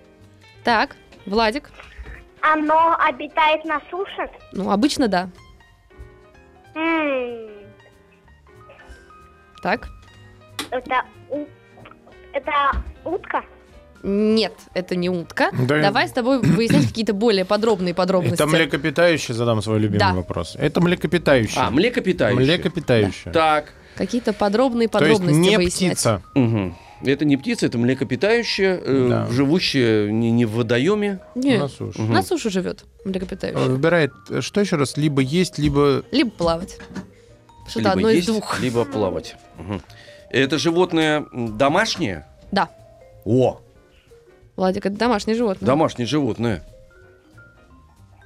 Так, 0.64 0.96
Владик. 1.26 1.70
Оно 2.40 2.96
обитает 2.98 3.64
на 3.66 3.80
суше? 3.90 4.30
Ну, 4.52 4.70
обычно 4.70 5.06
да. 5.08 5.28
М, 6.74 7.48
Так. 9.62 9.88
Это, 10.70 11.02
у- 11.30 11.46
это 12.32 12.52
утка? 13.04 13.42
Нет, 14.02 14.52
это 14.74 14.96
не 14.96 15.08
утка. 15.10 15.50
Да. 15.52 15.80
Давай 15.82 16.08
с 16.08 16.12
тобой 16.12 16.40
выяснять 16.40 16.86
какие-то 16.88 17.12
более 17.14 17.44
подробные 17.44 17.94
подробности. 17.94 18.34
Это 18.34 18.46
млекопитающее, 18.46 19.34
задам 19.34 19.60
свой 19.62 19.78
любимый 19.80 19.98
Да. 19.98 20.12
вопрос. 20.14 20.56
Это 20.58 20.80
млекопитающее. 20.80 21.60
А, 21.60 21.70
млекопитающее. 21.70 22.44
Млекопитающее. 22.44 23.32
Так. 23.32 23.72
Какие-то 23.96 24.32
подробные 24.32 24.88
То 24.88 24.98
есть 24.98 25.10
подробности 25.18 25.38
не 25.50 25.56
выяснять. 25.56 25.92
птица. 25.94 26.22
Мгм. 26.34 26.76
Это 27.04 27.24
не 27.24 27.36
птица, 27.36 27.66
это 27.66 27.78
млекопитающее, 27.78 28.80
э, 28.84 29.06
Да. 29.08 29.26
живущее 29.30 30.12
не, 30.12 30.30
не 30.32 30.44
в 30.44 30.52
водоеме. 30.52 31.20
Не, 31.36 31.58
На 31.58 31.68
суше. 31.68 32.00
Мгм. 32.00 32.12
на 32.12 32.22
суше 32.22 32.50
живет 32.50 32.84
млекопитающее. 33.04 33.68
Выбирает, 33.68 34.12
э, 34.30 34.40
что 34.40 34.60
еще 34.60 34.76
раз, 34.76 34.96
либо 34.96 35.20
есть, 35.20 35.58
либо... 35.58 36.02
Либо 36.10 36.30
плавать. 36.30 36.78
Что-то 37.68 37.78
либо 37.80 37.90
одно 37.92 38.10
есть, 38.10 38.28
из 38.28 38.32
двух. 38.32 38.60
либо 38.60 38.84
плавать. 38.84 39.36
Мгм. 39.58 39.80
Это 40.30 40.58
животное 40.58 41.24
домашнее? 41.32 42.26
Да. 42.50 42.68
О, 43.24 43.60
Владик, 44.58 44.86
это 44.86 44.96
домашнее 44.96 45.36
животное. 45.36 45.64
домашнее 45.64 46.04
животное. 46.04 46.64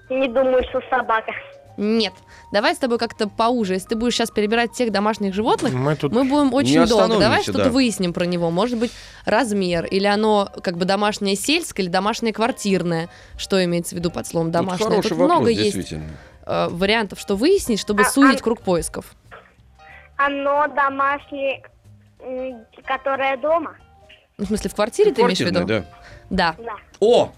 Не 0.09 0.29
думаю, 0.29 0.65
что 0.71 0.81
собака. 0.89 1.31
Нет. 1.77 2.15
Давай 2.53 2.75
с 2.75 2.79
тобой 2.79 2.97
как-то 2.97 3.29
поуже. 3.29 3.75
Если 3.75 3.89
ты 3.89 3.97
будешь 3.97 4.15
сейчас 4.15 4.31
перебирать 4.31 4.73
всех 4.73 4.93
домашних 4.93 5.35
животных, 5.35 5.75
Мы 5.75 5.95
тут... 5.95 6.11
мы 6.11 6.25
будем 6.25 6.55
очень 6.55 6.87
долго. 6.87 7.19
Давай 7.19 7.43
что-то 7.43 7.65
да. 7.65 7.71
выясним 7.71 8.15
про 8.15 8.25
него. 8.25 8.51
Может 8.51 8.79
быть, 8.79 8.93
размер, 9.27 9.85
или 9.85 10.07
оно 10.07 10.49
как 10.63 10.79
бы 10.79 10.87
домашнее 10.87 11.37
сельское, 11.37 11.83
или 11.83 11.91
домашнее 11.91 12.33
квартирное. 12.33 13.11
Что 13.37 13.63
имеется 13.63 13.95
в 13.95 13.99
виду 13.99 14.11
под 14.11 14.27
словом 14.27 14.51
домашнее? 14.51 14.89
хороший 14.89 15.11
Тут 15.11 15.19
вопрос, 15.19 15.39
много 15.39 15.51
есть 15.51 15.93
э, 15.93 16.69
вариантов, 16.71 17.21
что 17.21 17.37
выяснить, 17.37 17.79
чтобы 17.79 18.05
А- 18.05 18.07
сузить 18.07 18.41
а- 18.41 18.43
круг 18.43 18.63
поисков. 18.63 19.15
Оно 20.17 20.67
домашнее, 20.69 21.63
которое 22.87 23.37
дома? 23.37 23.77
Ну, 24.39 24.47
в 24.47 24.49
смысле, 24.49 24.71
в 24.71 24.75
квартире 24.75 25.13
ты 25.13 25.21
имеешь 25.23 25.39
в 25.39 25.43
виду? 25.43 25.65
да. 25.65 25.85
Да. 26.33 26.57
О! 26.99 27.31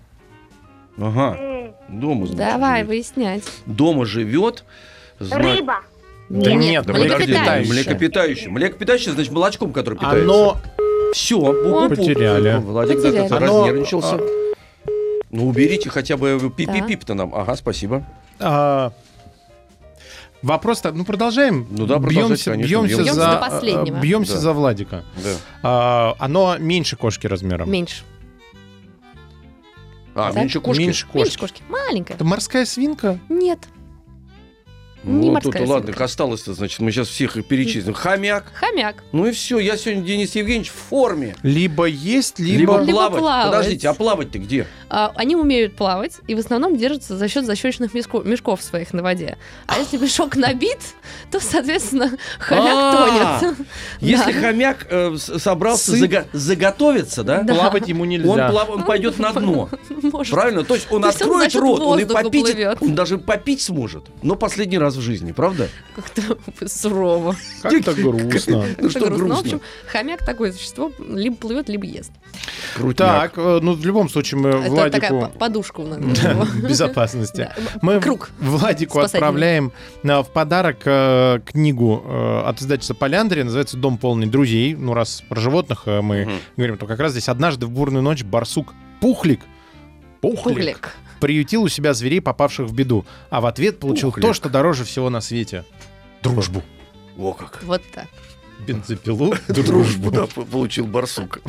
Ага, 0.97 1.37
дома, 1.89 2.27
значит, 2.27 2.37
Давай 2.37 2.77
живет. 2.79 2.89
выяснять. 2.89 3.43
Дома 3.67 4.07
живет. 4.07 4.65
зна- 5.19 5.39
Рыба? 5.39 5.81
Да 6.29 6.55
Нет, 6.55 6.87
подожди, 6.87 7.09
млекопитающее. 7.09 7.73
Млекопитающее. 7.73 8.49
Млекопитающее, 8.51 9.13
значит, 9.15 9.33
молочком, 9.33 9.73
которое 9.73 9.97
питается. 9.97 10.23
Оно... 10.25 10.57
Все. 11.13 11.39
Потеряли. 11.89 12.59
Владик 12.61 12.97
Потеряли. 13.03 13.29
да, 13.29 13.37
Оно- 13.37 13.47
разнервничался. 13.65 14.21
Ну, 15.31 15.49
уберите 15.49 15.91
хотя 15.91 16.17
бы 16.17 16.39
пип-пип-то 16.57 17.15
нам. 17.15 17.35
Ага, 17.35 17.57
спасибо. 17.57 18.07
а, 18.39 18.93
Вопрос-то, 20.43 20.93
ну 20.93 21.05
продолжаем. 21.05 21.67
Ну 21.71 21.87
да, 21.87 21.95
продолжайте, 21.97 22.29
бьемся, 22.29 22.51
конечно, 22.53 22.69
бьемся, 22.69 22.97
бьемся. 22.97 23.13
за, 23.15 23.21
Бьемся 23.21 23.35
до 23.35 23.39
последнего. 23.51 23.99
а, 23.99 24.01
бьемся 24.01 24.33
Да. 24.35 24.39
за 24.41 24.53
Владика. 24.53 25.05
Да. 25.17 25.31
А, 25.63 26.15
оно 26.19 26.57
меньше 26.59 26.97
кошки 26.97 27.27
размером. 27.27 27.71
Меньше. 27.71 28.05
А, 30.15 30.33
Да? 30.33 30.41
меньше 30.41 30.61
кошки? 30.61 30.81
Меньше 30.81 31.07
Меньше 31.13 31.39
кошки. 31.39 31.55
кошки. 31.59 31.63
Маленькая. 31.69 32.15
Это 32.15 32.25
морская 32.25 32.65
свинка? 32.65 33.19
Нет. 33.29 33.59
Ну, 35.05 35.21
Не 35.21 35.31
морская 35.31 35.63
тут, 35.63 35.69
ладно, 35.69 35.95
осталось-то, 35.97 36.55
значит, 36.55 36.81
мы 36.81 36.91
сейчас 36.91 37.09
всех 37.09 37.37
их 37.37 37.47
перечислим. 37.47 37.93
Хомяк. 37.93 38.47
Хомяк. 38.55 39.05
Ну 39.13 39.27
и 39.27 39.33
все, 39.33 39.59
я 39.59 39.77
сегодня 39.77 40.03
Денис 40.03 40.35
Евгеньевич 40.35 40.71
в 40.71 40.89
форме. 40.89 41.37
Либо 41.43 41.85
есть, 41.85 42.39
Либо, 42.39 42.81
либо... 42.81 42.93
Плавать. 42.93 43.21
плавать. 43.21 43.47
Подождите, 43.47 43.89
а 43.89 43.95
плавать-то 43.95 44.39
где? 44.39 44.67
А, 44.89 45.13
они 45.17 45.37
умеют 45.37 45.77
плавать 45.77 46.13
и 46.27 46.35
в 46.35 46.39
основном 46.39 46.77
держатся 46.77 47.17
за 47.17 47.29
счет 47.29 47.45
защечных 47.45 47.93
мешков, 47.93 48.25
мешков 48.25 48.63
своих 48.63 48.93
на 48.95 49.03
воде. 49.03 49.37
А 49.67 49.79
если 49.79 49.99
мешок 49.99 50.37
набит, 50.37 50.79
то, 51.31 51.41
соответственно, 51.41 52.13
хомяк 52.39 52.75
А, 52.75 53.41
тонет. 53.41 53.57
Если 54.01 54.33
хомяк 54.33 54.87
э, 54.89 55.17
собрался 55.19 56.25
заготовиться, 56.33 57.25
да. 57.25 57.45
Плавать 57.45 57.89
ему 57.89 58.05
нельзя. 58.05 58.53
он 58.69 58.85
пойдет 58.85 59.19
на 59.19 59.33
дно. 59.33 59.69
Правильно? 60.31 60.65
То 60.65 60.75
есть 60.75 60.91
он 60.91 61.05
откроет 61.05 61.55
рот, 61.55 61.81
он 61.81 61.99
и 62.01 62.05
попить, 62.05 62.57
он 62.81 62.95
даже 62.95 63.19
попить 63.19 63.61
сможет. 63.61 64.05
Но 64.23 64.37
последний 64.37 64.79
раз 64.79 64.94
в 64.95 65.01
жизни, 65.01 65.33
правда? 65.33 65.69
Как-то 65.95 66.39
сурово. 66.69 67.37
Как-то 67.63 67.95
грустно. 67.95 68.57
Ну 68.57 68.63
Как-то 68.75 68.91
что 68.91 69.01
грустно. 69.07 69.27
Ну, 69.27 69.35
в 69.35 69.41
общем, 69.41 69.61
хомяк 69.87 70.25
такое 70.25 70.53
существо, 70.53 70.93
либо 70.99 71.37
плывет, 71.37 71.69
либо 71.69 71.87
ест. 71.87 72.13
Крутняк. 72.75 73.33
Так, 73.33 73.39
э, 73.39 73.59
ну 73.63 73.75
в 73.75 73.85
любом 73.85 74.09
случае 74.09 74.41
мы 74.41 74.49
Это 74.51 74.91
такая 74.91 75.11
Владику... 75.11 75.33
по- 75.33 75.39
подушка 75.39 75.81
у 75.81 75.87
нас. 75.87 75.99
Безопасности. 76.63 77.51
Мы 77.83 78.01
Круг. 78.01 78.31
Владику 78.41 79.01
отправляем 79.01 79.73
э, 80.03 80.21
в 80.21 80.29
подарок 80.31 80.79
э, 80.85 81.41
книгу 81.45 82.05
от 82.45 82.61
издательства 82.61 82.95
Поляндрия, 82.95 83.45
называется 83.45 83.77
«Дом 83.77 83.99
полный 83.99 84.27
друзей». 84.27 84.75
Ну, 84.75 84.95
раз 84.95 85.23
про 85.29 85.41
животных 85.41 85.87
мы 85.87 86.41
говорим, 86.57 86.79
то 86.79 86.87
как 86.87 87.01
раз 87.01 87.13
здесь 87.13 87.29
однажды 87.29 87.67
в 87.67 87.71
бурную 87.71 88.03
ночь 88.03 88.23
барсук 88.23 88.75
Пухлик 89.01 89.41
Пухлик, 90.21 90.57
Пухлик. 90.57 90.97
Приютил 91.21 91.63
у 91.63 91.69
себя 91.69 91.95
зверей, 91.95 92.21
попавших 92.21 92.67
в 92.67 92.75
беду, 92.75 93.05
а 93.31 93.41
в 93.41 93.47
ответ 93.47 93.81
получил 93.81 94.11
Пухлик. 94.11 94.27
то, 94.27 94.33
что 94.35 94.49
дороже 94.49 94.85
всего 94.85 95.11
на 95.11 95.21
свете. 95.21 95.65
Дружбу. 96.23 96.63
О 97.19 97.33
как. 97.33 97.63
Вот 97.65 97.83
так. 97.93 98.07
Бензопилу, 98.67 99.35
Дружбу, 99.49 100.11
да, 100.11 100.27
получил 100.27 100.87
барсук. 100.87 101.41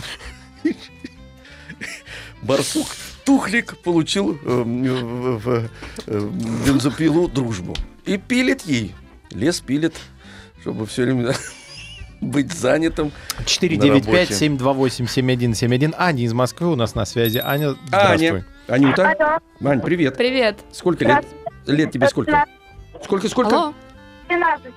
Барсук 2.41 2.87
Тухлик 3.23 3.77
получил 3.79 4.37
э, 4.43 4.63
в- 4.63 5.37
в- 5.39 5.69
э, 6.07 6.29
бензопилу 6.65 7.27
дружбу. 7.27 7.75
И 8.05 8.17
пилит 8.17 8.61
ей. 8.63 8.93
Лес 9.31 9.59
пилит, 9.61 9.95
чтобы 10.61 10.85
все 10.85 11.03
время 11.03 11.33
быть 12.21 12.51
занятым. 12.53 13.11
495-728-7171. 13.45 15.95
Аня 15.97 16.23
из 16.23 16.33
Москвы 16.33 16.71
у 16.71 16.75
нас 16.75 16.93
на 16.95 17.05
связи. 17.05 17.39
Аня, 17.43 17.75
здравствуй. 17.87 18.27
Аня, 18.29 18.45
Анюта, 18.67 19.11
Алло, 19.11 19.69
Ань, 19.71 19.81
привет. 19.81 20.17
Привет. 20.17 20.59
Сколько 20.71 21.05
лет? 21.05 21.25
Лет 21.67 21.91
тебе 21.91 22.07
сколько? 22.09 22.45
Сколько, 23.03 23.27
сколько? 23.29 23.55
Алло. 23.55 23.73
12. 24.27 24.73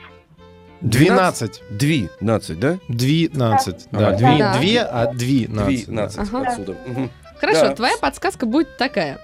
12. 0.81 1.63
12, 1.71 2.61
да? 2.61 2.79
12. 2.89 3.89
Да, 3.91 4.59
две, 4.59 4.83
а 4.83 5.13
12. 5.13 5.87
12 5.87 6.19
Ага. 6.19 6.49
отсюда. 6.49 6.77
Хорошо, 7.41 7.69
Да. 7.69 7.75
твоя 7.75 7.97
подсказка 7.99 8.47
будет 8.47 8.77
такая. 8.77 9.19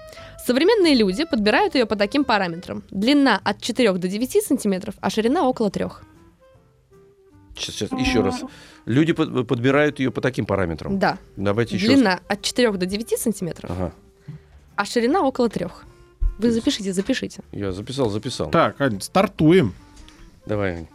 Современные 0.45 0.95
люди 0.95 1.25
подбирают 1.25 1.75
ее 1.75 1.85
по 1.85 1.95
таким 1.95 2.23
параметрам. 2.23 2.83
Длина 2.89 3.39
от 3.43 3.61
4 3.61 3.93
до 3.93 4.07
9 4.07 4.41
сантиметров, 4.41 4.95
а 5.01 5.09
ширина 5.09 5.47
около 5.47 5.69
3. 5.69 5.85
Сейчас, 7.55 7.75
сейчас, 7.75 7.91
еще 7.99 8.21
раз. 8.21 8.41
Люди 8.85 9.13
под- 9.13 9.47
подбирают 9.47 9.99
ее 9.99 10.11
по 10.11 10.21
таким 10.21 10.45
параметрам. 10.45 10.99
Да. 10.99 11.17
Давайте 11.35 11.75
еще 11.75 11.87
раз. 11.87 11.95
Длина 11.95 12.19
от 12.27 12.41
4 12.41 12.71
до 12.73 12.85
9 12.85 13.17
сантиметров, 13.17 13.71
Ага. 13.71 13.91
А 14.75 14.85
ширина 14.85 15.21
около 15.21 15.49
3. 15.49 15.67
Вы 16.37 16.51
запишите, 16.51 16.91
запишите. 16.93 17.41
Я 17.51 17.71
записал, 17.71 18.09
записал. 18.09 18.49
Так, 18.51 18.79
Ань, 18.81 18.99
стартуем. 19.01 19.73
Давай, 20.45 20.75
Ань. 20.77 20.87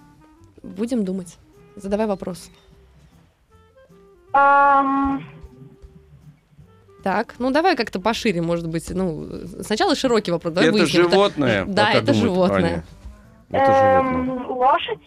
Будем 0.63 1.05
думать. 1.05 1.37
Задавай 1.77 2.07
вопрос. 2.07 2.51
Ам, 4.33 5.25
Так, 7.03 7.35
ну 7.39 7.51
давай 7.51 7.77
как-то 7.77 7.99
пошире, 8.01 8.43
может 8.43 8.69
быть. 8.69 8.91
Ну, 8.91 9.27
сначала 9.63 9.95
широкий 9.95 10.31
вопрос. 10.31 10.53
Давай 10.55 10.69
это 10.69 10.79
выясним. 10.79 11.11
животное. 11.11 11.65
Да, 11.65 11.93
это 11.93 12.13
животное. 12.15 12.59
Аня. 12.59 12.85
Это 13.51 13.67
животное. 13.67 14.01
эм, 14.01 14.51
лошадь? 14.51 14.99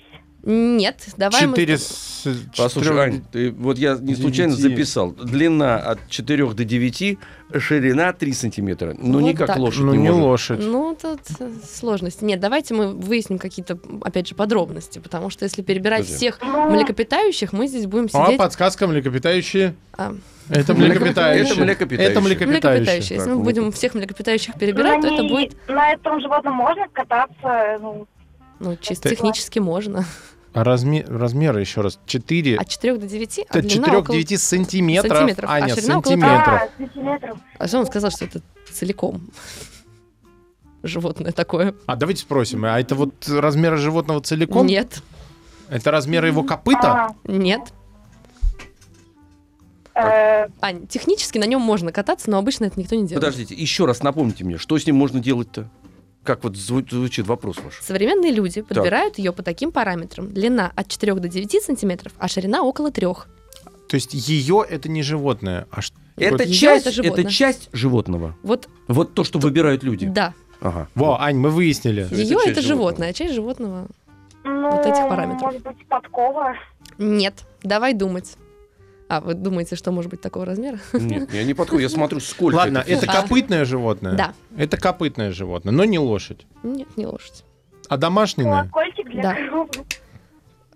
Нет, 0.45 1.05
давай 1.15 1.45
мы... 1.47 1.55
4 1.55 1.77
с... 1.77 2.27
Послушай, 2.57 2.97
Ань, 2.99 3.21
ты- 3.31 3.51
вот 3.51 3.77
я 3.77 3.95
не 3.95 4.13
случайно 4.15 4.55
девяти. 4.55 4.69
записал. 4.75 5.11
Длина 5.11 5.77
от 5.77 5.99
4 6.09 6.45
до 6.53 6.63
9, 6.65 7.17
ширина 7.59 8.11
3 8.13 8.33
сантиметра. 8.33 8.93
Ну, 8.97 9.13
Вот 9.19 9.21
не 9.21 9.33
как 9.33 9.47
так. 9.47 9.57
лошадь 9.57 9.83
Ну, 9.83 9.93
не 9.93 10.03
не 10.03 10.09
может. 10.09 10.23
лошадь. 10.23 10.59
Ну, 10.61 10.97
тут 11.01 11.19
э, 11.39 11.49
сложности. 11.73 12.25
Нет, 12.25 12.39
давайте 12.41 12.73
мы 12.73 12.93
выясним 12.93 13.39
какие-то, 13.39 13.79
опять 14.01 14.27
же, 14.27 14.35
подробности, 14.35 14.99
потому 14.99 15.29
что 15.29 15.45
если 15.45 15.61
перебирать 15.61 16.01
Подожди. 16.01 16.15
всех 16.17 16.41
млекопитающих, 16.41 17.53
мы 17.53 17.67
здесь 17.67 17.85
будем 17.85 18.09
А 18.13 18.25
сидеть... 18.25 18.37
подсказка 18.37 18.85
млекопитающие. 18.87 19.75
а, 19.97 20.13
Это 20.49 20.73
Млекопитающие. 20.73 21.51
Это 21.53 21.61
млекопитающие. 21.61 22.11
Это 22.11 22.21
млекопитающие. 22.21 22.47
млекопитающие. 22.47 23.15
Если 23.17 23.29
Так, 23.29 23.37
мы 23.37 23.43
будем 23.43 23.71
всех 23.71 23.93
млекопитающих 23.93 24.55
перебирать, 24.55 25.01
то 25.01 25.07
это 25.07 25.23
будет, 25.23 25.55
на 25.69 25.91
этом 25.93 26.19
животном 26.19 26.53
можно 26.55 26.85
кататься, 26.91 27.77
ну, 27.81 28.07
ну, 28.59 28.77
чисто 28.81 29.09
Ты- 29.09 29.15
технически 29.15 29.59
можно. 29.59 30.05
А 30.53 30.63
размер, 30.63 31.05
размеры 31.09 31.61
еще 31.61 31.81
раз. 31.81 31.99
4. 32.05 32.57
От 32.57 32.67
4 32.69 32.97
до 32.97 33.07
9, 33.07 33.39
а 33.49 33.57
От 33.57 33.61
длина 33.65 33.85
4 33.85 33.97
около... 33.97 34.13
к 34.13 34.17
9 34.17 34.39
сантиметров. 34.41 35.11
сантиметров, 35.17 35.49
а 35.49 35.53
Аня, 35.53 35.73
около 35.73 35.81
сантиметров. 35.81 36.47
а, 36.47 36.69
сантиметров. 36.77 37.37
А 37.57 37.67
что 37.67 37.79
он 37.79 37.85
сказал, 37.87 38.11
что 38.11 38.25
это 38.25 38.41
целиком 38.71 39.21
животное 40.83 41.31
такое? 41.31 41.73
А 41.87 41.95
давайте 41.95 42.21
спросим, 42.21 42.65
а 42.65 42.79
это 42.79 42.93
вот 42.95 43.27
размеры 43.27 43.77
животного 43.77 44.21
целиком? 44.21 44.67
Нет, 44.67 45.01
Это 45.69 45.89
размеры 45.91 46.27
его 46.27 46.43
копыта? 46.43 46.91
А, 46.91 47.15
нет. 47.25 47.61
э, 49.95 50.47
Ань, 50.61 50.87
технически 50.87 51.37
на 51.37 51.45
нем 51.45 51.61
можно 51.61 51.91
кататься, 51.91 52.29
но 52.29 52.37
обычно 52.37 52.65
это 52.65 52.79
никто 52.79 52.95
не 52.95 53.07
делает. 53.07 53.21
Подождите, 53.25 53.55
еще 53.55 53.85
раз 53.85 54.03
напомните 54.03 54.43
мне, 54.43 54.57
что 54.57 54.77
с 54.77 54.85
ним 54.85 54.95
можно 54.97 55.19
делать-то? 55.19 55.69
Как 56.23 56.43
вот 56.43 56.53
зву- 56.55 56.89
звучит 56.89 57.27
вопрос 57.27 57.57
ваш? 57.63 57.79
Современные 57.81 58.31
люди 58.31 58.61
подбирают 58.61 59.17
ее 59.17 59.33
по 59.33 59.43
таким 59.43 59.71
параметрам. 59.71 60.31
Длина 60.31 60.71
от 60.75 60.87
4 60.87 61.15
до 61.15 61.27
9 61.27 61.61
сантиметров, 61.61 62.13
а 62.17 62.27
ширина 62.27 62.63
около 62.63 62.91
3. 62.91 63.07
То 63.89 63.95
есть 63.95 64.13
ее 64.13 64.65
это 64.67 64.89
не 64.89 65.03
животное, 65.03 65.67
а 65.69 65.81
что? 65.81 65.95
Это 66.15 66.51
часть, 66.51 66.87
это 66.87 67.07
это, 67.07 67.29
часть 67.31 67.69
животного. 67.73 68.35
Вот, 68.43 68.69
Вот 68.87 69.13
то, 69.13 69.23
что 69.23 69.39
выбирают 69.39 69.83
люди. 69.83 70.07
да, 70.07 70.33
Ага. 70.61 70.87
Во, 70.95 71.19
Ань, 71.21 71.35
мы 71.37 71.49
выяснили. 71.49 72.05
Это 72.05 72.15
ее 72.15 72.35
часть 72.35 72.47
это 72.47 72.61
животного. 72.61 72.63
животное, 72.63 73.09
а 73.09 73.13
часть 73.13 73.33
животного 73.33 73.87
ну, 74.45 74.71
Вот 74.71 74.85
этих 74.85 75.09
параметров. 75.09 75.41
Может 75.41 75.61
быть, 75.63 75.87
подкова. 75.87 76.55
нет. 76.97 77.33
Давай 77.63 77.93
думать. 77.93 78.35
А, 79.13 79.21
вы 79.21 79.35
думаете, 79.35 79.75
что 79.75 79.91
может 79.91 80.09
быть 80.09 80.21
такого 80.21 80.43
размера? 80.45 80.79
Нет, 80.93 81.31
я 81.33 81.43
не 81.43 81.53
подходит, 81.53 81.83
я 81.83 81.89
смотрю, 81.95 82.19
сколько 82.19 82.55
Ладно, 82.55 82.79
это. 82.79 83.05
это 83.05 83.11
А. 83.11 83.21
копытное 83.21 83.63
животное? 83.63 84.13
Да. 84.15 84.33
Это 84.57 84.77
копытное 84.77 85.31
животное, 85.31 85.71
но 85.71 85.85
не 85.85 85.99
лошадь. 85.99 86.47
Нет, 86.63 86.87
не 86.97 87.05
лошадь. 87.05 87.43
А 87.89 87.97
домашнее? 87.97 88.45
Колокольчик 88.49 89.09
для 89.09 89.21
Да. 89.21 89.35
коровы. 89.35 89.69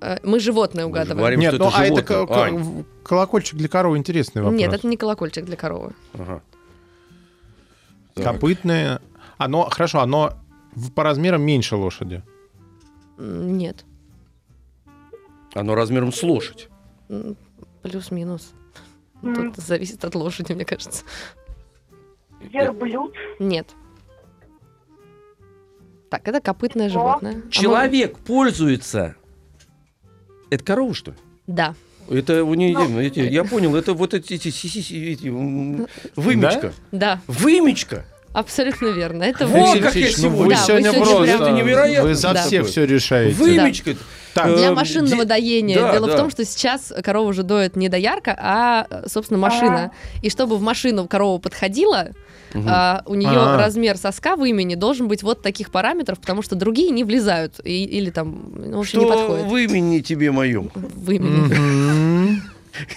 Э, 0.02 0.18
Мы 0.24 0.40
животное 0.40 0.84
Мы 0.84 0.90
угадываем. 0.92 1.18
говорим, 1.18 1.40
Нет, 1.40 1.56
что 1.56 1.64
ну 1.64 1.70
это 1.70 1.78
а 1.80 1.86
это 1.86 2.08
животное. 2.14 2.38
Ань. 2.44 2.86
колокольчик 3.04 3.56
для 3.58 3.68
коровы 3.68 3.98
интересный 3.98 4.44
вопрос. 4.44 4.60
Нет, 4.60 4.72
это 4.72 4.86
не 4.86 4.98
колокольчик 4.98 5.44
для 5.46 5.56
коровы. 5.56 5.94
Ага. 6.14 6.44
Так. 8.14 8.24
Копытное. 8.34 9.02
Оно, 9.40 9.68
хорошо, 9.72 10.02
оно 10.02 10.34
по 10.94 11.04
размерам 11.04 11.42
меньше 11.42 11.76
лошади. 11.76 12.22
Нет. 13.18 13.84
Оно 15.56 15.74
размером 15.74 16.14
с 16.14 16.22
лошадь. 16.22 16.70
Плюс-минус. 17.82 18.54
М. 19.24 19.54
Тут 19.54 19.64
зависит 19.64 20.04
от 20.06 20.16
лошади, 20.16 20.54
мне 20.54 20.66
кажется. 20.66 21.04
Верблюд. 22.42 23.14
Нет. 23.40 23.68
Так, 26.10 26.28
это 26.28 26.40
копытное 26.40 26.90
животное. 26.90 27.34
А 27.34 27.36
мы- 27.46 27.52
Человек 27.52 28.18
пользуется. 28.20 29.16
Это 30.50 30.64
корова, 30.64 30.94
что 30.94 31.12
ли? 31.12 31.18
Да. 31.48 31.76
Это 32.10 32.46
у 32.46 32.54
нее, 32.54 32.78
Ну, 32.78 33.02
эти- 33.02 33.20
я 33.20 33.44
понял, 33.44 33.76
это 33.76 33.94
вот 33.94 34.14
эти, 34.14 34.36
эти, 34.36 34.48
си- 34.50 35.12
эти, 35.12 35.28
м, 35.28 35.88
вымечка. 36.16 36.74
Да, 36.94 37.22
Вымечка. 37.28 38.06
Абсолютно 38.40 38.88
верно. 38.88 39.24
Это 39.24 39.48
Вот 39.48 39.76
вы- 39.76 39.80
как 39.82 39.96
я 39.96 40.06
Алексеевич, 40.06 40.18
ну 40.18 40.24
сегодня- 40.24 40.38
вы 40.46 40.50
Да, 40.54 40.60
вы 40.60 40.66
сегодня 40.68 40.92
сегодня 40.92 41.06
просто... 41.16 41.24
прям- 41.24 41.42
Это 41.42 41.52
невероятно. 41.52 42.10
Вы 42.10 42.16
за 42.16 42.34
Да. 42.34 42.44
всех 42.44 42.68
все 42.68 42.86
решаете. 42.86 43.36
Вымечка. 43.36 43.96
Так, 44.34 44.56
Для 44.56 44.68
Э, 44.68 44.72
машинного 44.74 45.24
де- 45.24 45.30
доения. 45.30 45.80
да, 45.82 45.92
Дело 45.94 46.08
да. 46.08 46.14
в 46.14 46.18
том, 46.18 46.30
что 46.30 46.46
сейчас 46.46 46.94
корова 47.04 47.28
уже 47.30 47.42
доет 47.42 47.76
не 47.76 47.90
доярка, 47.90 48.38
а, 48.40 48.86
э, 48.90 49.08
собственно, 49.10 49.40
машина. 49.40 49.92
И 50.22 50.30
чтобы 50.30 50.58
в 50.58 50.62
машину 50.62 51.08
корова 51.08 51.40
подходила, 51.40 52.10
Мгм. 52.54 52.68
а, 52.70 53.02
у 53.08 53.16
нее 53.16 53.30
А. 53.34 53.58
размер 53.58 53.98
соска 53.98 54.36
в 54.36 54.46
имени 54.46 54.76
должен 54.76 55.08
быть 55.08 55.24
вот 55.24 55.42
таких 55.42 55.72
параметров, 55.72 56.20
потому 56.20 56.44
что 56.44 56.56
другие 56.56 56.92
не 56.92 57.04
влезают. 57.04 57.56
И- 57.64 57.84
или 57.86 58.12
там, 58.12 58.52
ну, 58.56 58.78
в 58.78 58.80
общем, 58.82 59.00
не 59.00 59.06
Что 59.06 59.14
подходит. 59.16 59.46
в 59.48 59.56
имени 59.58 60.00
тебе 60.02 60.32
моем? 60.32 60.70
В 60.76 61.10
имени. 61.12 62.42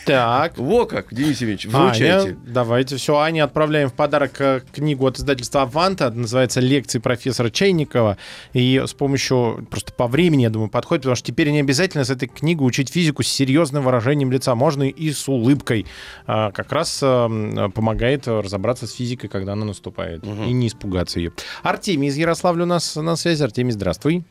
Так. 0.06 0.56
Во 0.58 0.86
как, 0.86 1.12
Денис 1.12 1.40
Евгеньевич, 1.40 1.66
Аня, 1.72 1.84
вручайте. 1.88 2.36
давайте 2.46 2.96
все. 2.96 3.16
Ане 3.18 3.42
отправляем 3.44 3.88
в 3.88 3.94
подарок 3.94 4.40
э, 4.40 4.60
книгу 4.72 5.06
от 5.06 5.18
издательства 5.18 5.62
«Аванта». 5.62 6.10
Называется 6.10 6.60
«Лекции 6.60 6.98
профессора 6.98 7.50
Чайникова». 7.50 8.16
И 8.52 8.82
с 8.86 8.92
помощью, 8.94 9.66
просто 9.70 9.92
по 9.92 10.06
времени, 10.06 10.42
я 10.42 10.50
думаю, 10.50 10.70
подходит, 10.70 11.02
потому 11.02 11.16
что 11.16 11.26
теперь 11.26 11.50
не 11.50 11.60
обязательно 11.60 12.04
с 12.04 12.10
этой 12.10 12.28
книгой 12.28 12.66
учить 12.66 12.90
физику 12.90 13.22
с 13.22 13.28
серьезным 13.28 13.84
выражением 13.84 14.30
лица. 14.32 14.54
Можно 14.54 14.84
и 14.84 15.10
с 15.10 15.28
улыбкой. 15.28 15.86
А, 16.26 16.50
Как 16.52 16.72
раз 16.72 17.02
э, 17.02 17.06
м, 17.06 17.72
помогает 17.72 18.26
разобраться 18.28 18.86
с 18.86 18.92
физикой, 18.92 19.28
когда 19.30 19.52
она 19.52 19.64
наступает. 19.64 20.24
Мгм. 20.24 20.44
И 20.44 20.52
не 20.52 20.66
испугаться 20.68 21.18
ее. 21.20 21.32
Артемий 21.62 22.08
из 22.08 22.16
Ярославля 22.16 22.64
у 22.64 22.66
нас 22.66 22.96
на 22.96 23.16
связи. 23.16 23.42
Артемий, 23.42 23.72
здравствуй. 23.72 24.24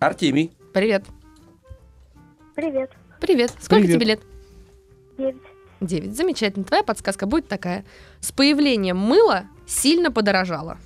Артемий. 0.00 0.52
Привет. 0.72 1.04
Привет. 2.54 2.90
Привет. 3.24 3.52
Сколько 3.58 3.84
Привет. 3.84 3.94
тебе 3.96 4.06
лет? 4.06 4.20
Девять. 5.16 5.36
9. 5.80 6.14
Замечательно. 6.14 6.64
Твоя 6.66 6.82
подсказка 6.82 7.24
будет 7.24 7.48
такая. 7.48 7.86
С 8.20 8.32
появлением 8.32 8.98
мыла 8.98 9.44
сильно 9.66 10.12
подорожало. 10.12 10.76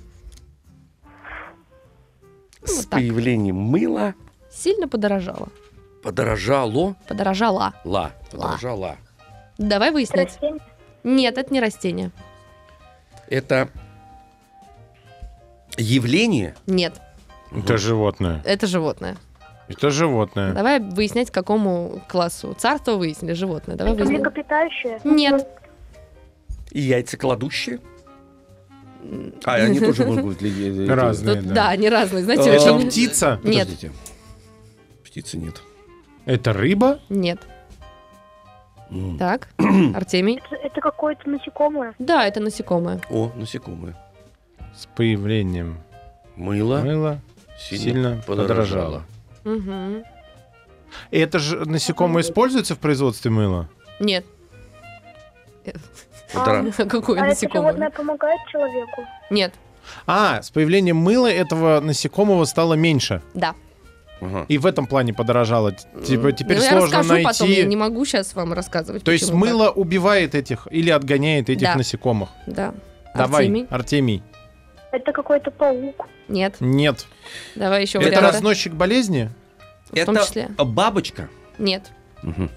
С 2.63 2.77
Вот 2.77 2.83
так. 2.89 2.99
появлением 2.99 3.57
мыла 3.57 4.15
Сильно 4.49 4.87
подорожало. 4.87 5.49
подорожало. 6.01 6.95
Подорожала. 7.09 7.73
Ла. 7.83 8.13
Подорожала. 8.31 8.95
Давай 9.57 9.91
выяснять. 9.91 10.29
Растение. 10.29 10.61
Нет, 11.03 11.37
это 11.37 11.53
не 11.53 11.59
растение. 11.59 12.11
Это 13.27 13.69
явление. 15.77 16.55
Нет, 16.67 17.01
Это 17.51 17.77
животное. 17.77 18.41
это 18.45 18.65
животное. 18.65 19.17
Это 19.69 19.89
животное. 19.91 20.53
Давай 20.53 20.79
выяснять, 20.79 21.29
к 21.29 21.33
какому 21.33 22.01
классу. 22.09 22.55
Царство 22.57 22.93
выяснили, 22.95 23.33
животное. 23.33 23.75
Давай 23.77 23.93
Это 23.93 24.03
выясним. 24.03 24.21
млекопитающее? 24.21 24.99
Нет. 25.03 25.47
И 26.71 26.81
яйцекладущие. 26.81 27.79
А, 29.45 29.53
они 29.55 29.79
тоже 29.79 30.05
могут 30.05 30.23
быть 30.41 30.89
Разные. 30.89 31.35
Тут- 31.37 31.47
да. 31.47 31.53
да. 31.55 31.69
они 31.69 31.89
разные. 31.89 32.23
Знаете, 32.23 32.51
А, 32.57 32.79
птица? 32.79 33.39
Нет, 33.43 33.67
Подождите. 33.67 33.91
Птицы 35.05 35.37
нет. 35.37 35.61
Это 36.25 36.51
рыба? 36.53 36.99
нет. 37.09 37.39
Так, 39.19 39.49
Артемий. 39.95 40.41
Это, 40.43 40.55
это 40.55 40.81
какое-то 40.81 41.29
насекомое. 41.29 41.93
Да, 41.99 42.25
это 42.25 42.39
насекомое. 42.39 42.99
О, 43.11 43.31
насекомые. 43.35 43.95
С 44.75 44.87
появлением 44.87 45.77
Мыло 46.35 46.79
мыла 46.81 47.19
сильно, 47.59 47.83
сильно 47.83 48.23
подорожало. 48.25 48.45
подорожало. 48.47 49.03
Мгм. 49.55 50.03
Это 51.11 51.39
же 51.39 51.65
насекомое 51.65 52.23
используется 52.23 52.75
в 52.75 52.79
производстве 52.79 53.29
мыла? 53.31 53.69
Нет. 53.99 54.25
Подора- 56.33 56.71
Какое 56.89 57.17
а 57.17 57.21
это 57.21 57.29
насекомое? 57.29 57.71
животное 57.73 57.89
помогает 57.89 58.39
человеку? 58.51 59.03
Нет. 59.29 59.53
А, 60.05 60.41
с 60.41 60.51
появлением 60.51 60.97
мыла 60.97 61.27
этого 61.27 61.79
насекомого 61.79 62.45
стало 62.45 62.73
меньше. 62.75 63.21
Да. 63.33 63.55
И 64.49 64.57
в 64.57 64.65
этом 64.65 64.85
плане 64.85 65.13
подорожало. 65.13 65.71
Типа 66.05 66.31
теперь 66.33 66.57
Ну, 66.57 66.63
я 66.63 66.69
сложно 66.71 66.97
расскажу 66.99 67.09
найти. 67.13 67.25
потом, 67.25 67.49
я 67.49 67.63
не 67.63 67.75
могу 67.77 68.03
сейчас 68.05 68.35
вам 68.35 68.51
рассказывать. 68.53 69.03
То 69.03 69.11
есть 69.11 69.25
почему 69.27 69.45
так. 69.45 69.53
мыло 69.53 69.69
убивает 69.69 70.35
этих 70.35 70.67
или 70.71 70.89
отгоняет 70.89 71.49
этих 71.49 71.63
Да. 71.63 71.75
насекомых. 71.75 72.29
Да. 72.45 72.73
Давай, 73.15 73.45
Артемий? 73.45 73.67
Артемий. 73.69 74.23
Это 74.91 75.11
какой-то 75.11 75.51
паук. 75.51 76.07
Нет. 76.27 76.55
Нет. 76.59 77.05
Давай 77.55 77.81
еще 77.83 77.99
Это 77.99 78.07
варианты. 78.07 78.27
разносчик 78.31 78.73
болезни? 78.73 79.29
В 79.91 80.05
том 80.05 80.15
Это 80.15 80.25
числе. 80.25 80.49
бабочка. 80.57 81.29
Нет. 81.57 81.91
Мгм. 82.23 82.49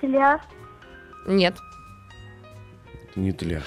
Тля. 0.00 0.40
Нет. 1.26 1.54
Это 3.10 3.20
не 3.20 3.32
тля. 3.32 3.62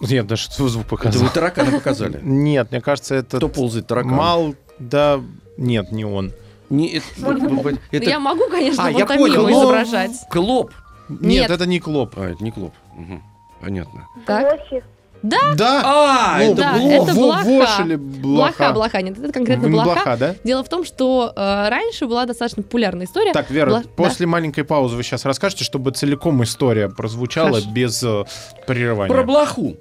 Нет, 0.00 0.26
даже 0.26 0.48
звук 0.50 0.84
Это 0.86 0.88
показал. 0.90 1.22
вы 1.22 1.30
таракана 1.30 1.70
показали. 1.72 2.20
Нет, 2.22 2.70
мне 2.70 2.80
кажется, 2.82 3.14
это 3.14 3.38
Кто 3.38 3.48
ползает 3.48 3.86
таракан? 3.86 4.12
мал, 4.12 4.54
да, 4.78 5.22
нет, 5.56 5.90
не 5.90 6.04
он. 6.04 6.32
Не, 6.68 6.96
это, 6.98 7.78
это 7.92 8.04
Я 8.10 8.18
могу, 8.20 8.46
конечно, 8.50 8.84
А, 8.84 8.90
я 8.90 9.06
понял, 9.06 9.48
изображать. 9.48 10.10
клоп. 10.30 10.72
Нет, 11.08 11.20
Нет. 11.22 11.50
это 11.50 11.64
не 11.66 11.80
клоп. 11.80 12.12
А, 12.18 12.28
это 12.28 12.44
не 12.44 12.50
клоп. 12.50 12.74
Мгм. 12.94 13.22
Понятно. 13.60 14.06
Так. 14.26 14.42
Блохи. 14.58 14.84
Да? 15.22 15.82
А, 15.84 16.38
Ну, 16.38 16.44
это 16.52 16.54
да, 16.56 16.72
блох. 16.74 16.92
это 16.92 17.02
во- 17.04 17.14
блоха. 17.14 17.44
вош 17.44 17.80
или 17.80 17.96
Блоха, 17.96 18.52
блоха? 18.58 18.72
блоха, 18.72 19.02
нет, 19.02 19.18
это 19.18 19.32
конкретно 19.32 19.68
блоха. 19.68 19.84
блоха, 19.94 20.16
да? 20.16 20.34
Дело 20.44 20.62
в 20.62 20.68
том, 20.68 20.84
что 20.84 21.32
э, 21.34 21.68
раньше 21.68 22.06
была 22.06 22.26
достаточно 22.26 22.62
популярная 22.62 23.06
история. 23.06 23.32
Так, 23.32 23.50
Вера, 23.50 23.70
Бла- 23.70 23.88
после 23.96 24.26
маленькой 24.26 24.64
паузы 24.64 24.94
вы 24.96 25.02
сейчас 25.02 25.24
расскажете, 25.24 25.64
чтобы 25.64 25.90
целиком 25.90 26.42
история 26.44 26.88
прозвучала 26.88 27.48
Хорошо. 27.54 27.70
без 27.70 28.02
э, 28.02 28.24
прерывания. 28.66 29.12
Про 29.12 29.24
блоху. 29.24 29.76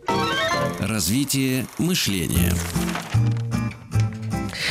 Развитие 0.80 1.66
мышления. 1.78 2.54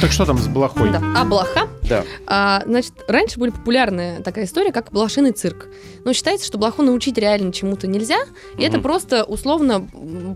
Так 0.00 0.12
что 0.12 0.26
там 0.26 0.38
с 0.38 0.46
блохой? 0.48 0.90
Да. 0.90 1.00
А 1.16 1.24
блоха 1.24 1.68
Да. 1.88 2.04
А, 2.26 2.62
значит, 2.66 2.92
раньше 3.09 3.38
были 3.38 3.50
популярная 3.50 4.20
такая 4.22 4.44
история, 4.46 4.72
как 4.72 4.90
блошиный 4.90 5.33
цирк. 5.33 5.66
Но 6.04 6.12
считается, 6.12 6.46
что 6.46 6.59
блоху 6.59 6.83
научить 6.83 7.18
реально 7.18 7.52
чему-то 7.52 7.87
нельзя, 7.87 8.18
и 8.59 8.62
это 8.62 8.78
Мгм. 8.78 8.83
просто 8.83 9.24
условно 9.24 9.87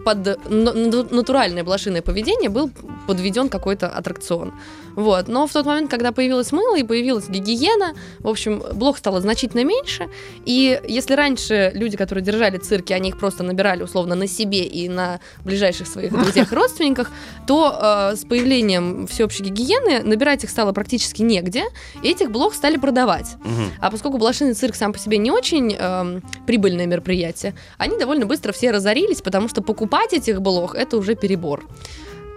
под 0.05 0.49
на- 0.51 0.73
на- 0.73 1.03
натуральное 1.05 1.65
блошиное 1.65 2.03
поведение 2.03 2.51
был 2.51 2.71
подведен 3.07 3.49
какой-то 3.49 3.89
аттракцион. 3.89 4.53
Вот. 4.99 5.29
Но 5.29 5.47
в 5.47 5.53
тот 5.53 5.65
момент, 5.65 5.89
когда 5.89 6.11
появилось 6.11 6.51
мыло 6.51 6.77
и 6.77 6.83
появилась 6.83 7.29
гигиена, 7.29 7.95
в 8.19 8.27
общем, 8.27 8.61
блох 8.75 8.99
стало 8.99 9.21
значительно 9.21 9.63
меньше. 9.63 10.09
И 10.45 10.81
если 10.89 11.15
раньше 11.15 11.71
люди, 11.73 11.97
которые 11.97 12.25
держали 12.25 12.59
цирки, 12.59 12.93
они 12.93 13.11
их 13.11 13.19
просто 13.19 13.45
набирали 13.45 13.85
условно 13.85 14.17
на 14.17 14.27
себе 14.27 14.65
и 14.65 14.89
на 14.89 15.21
ближайших 15.45 15.87
своих 15.87 16.11
друзьях 16.21 16.51
и 16.51 16.55
родственниках, 16.57 17.13
то 17.47 18.11
э, 18.13 18.17
с 18.17 18.25
появлением 18.25 19.07
всеобщей 19.07 19.45
гигиены 19.45 20.03
набирать 20.03 20.43
их 20.43 20.51
стало 20.51 20.73
практически 20.73 21.23
негде, 21.23 21.63
и 22.03 22.09
этих 22.09 22.33
блох 22.33 22.53
стали 22.53 22.77
продавать. 22.77 23.37
Мгм. 23.45 23.71
А 23.81 23.93
поскольку 23.93 24.19
блошиный 24.19 24.55
цирк 24.55 24.75
сам 24.75 24.93
по 24.93 24.99
себе 24.99 25.19
не 25.19 25.31
очень 25.31 25.77
эм, 25.79 26.25
прибыльное 26.45 26.87
мероприятие, 26.87 27.55
они 27.77 27.97
довольно 27.99 28.27
быстро 28.27 28.51
все 28.53 28.73
разорились, 28.73 29.23
потому 29.23 29.49
что 29.49 29.63
покупать 29.63 30.13
этих 30.13 30.43
блох 30.43 30.75
это 30.75 30.97
уже 30.97 31.15
перебор. 31.15 31.65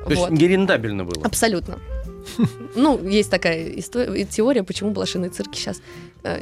То 0.05 0.11
есть 0.11 0.21
Вот. 0.21 0.31
нерентабельно 0.31 1.05
было. 1.05 1.25
Абсолютно. 1.25 1.79
Ну, 2.75 3.03
есть 3.07 3.29
такая 3.29 3.69
история, 3.77 4.25
теория, 4.25 4.63
почему 4.63 4.91
блошиные 4.91 5.29
цирки 5.29 5.57
сейчас 5.57 5.81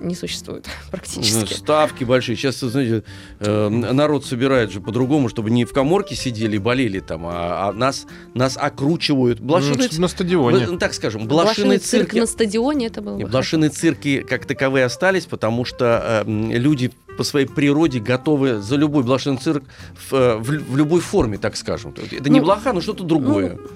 не 0.01 0.13
существуют 0.13 0.67
практически. 0.91 1.53
Ставки 1.53 2.03
большие. 2.03 2.35
Сейчас, 2.35 2.59
знаете, 2.59 3.03
э, 3.39 3.69
народ 3.69 4.25
собирает 4.25 4.71
же 4.71 4.81
по-другому, 4.81 5.29
чтобы 5.29 5.49
не 5.51 5.65
в 5.65 5.71
коморке 5.71 6.15
сидели 6.15 6.57
и 6.57 6.59
болели 6.59 6.99
там, 6.99 7.25
а, 7.25 7.69
а 7.69 7.73
нас, 7.73 8.05
нас 8.33 8.57
окручивают. 8.57 9.39
Ну, 9.39 9.47
Блошиный 9.47 9.83
что-то 9.83 10.01
на 10.01 10.07
стадионе. 10.07 10.77
Так 10.77 10.93
скажем, 10.93 11.27
Блошиный 11.27 11.45
блошиные 11.45 11.79
цирк 11.79 12.09
цирки... 12.09 12.19
на 12.19 12.25
стадионе 12.25 12.87
это 12.87 13.01
было. 13.01 13.17
Не, 13.17 13.23
бы 13.23 13.29
Блошиные 13.29 13.69
цирки 13.69 14.21
как 14.21 14.45
таковые 14.45 14.85
остались, 14.85 15.25
потому 15.25 15.65
что 15.65 16.23
э, 16.25 16.29
люди 16.57 16.91
по 17.17 17.23
своей 17.23 17.47
природе 17.47 17.99
готовы 17.99 18.59
за 18.59 18.75
любой 18.75 19.03
блошиный 19.03 19.37
цирк 19.37 19.63
в, 20.09 20.13
э, 20.13 20.37
в 20.37 20.43
в 20.43 20.77
любой 20.77 21.01
форме, 21.01 21.37
так 21.37 21.55
скажем. 21.55 21.93
Это 22.11 22.29
не 22.29 22.39
Ну, 22.39 22.45
блоха, 22.45 22.73
но 22.73 22.81
что-то 22.81 23.03
другое. 23.03 23.57
Ну, 23.61 23.69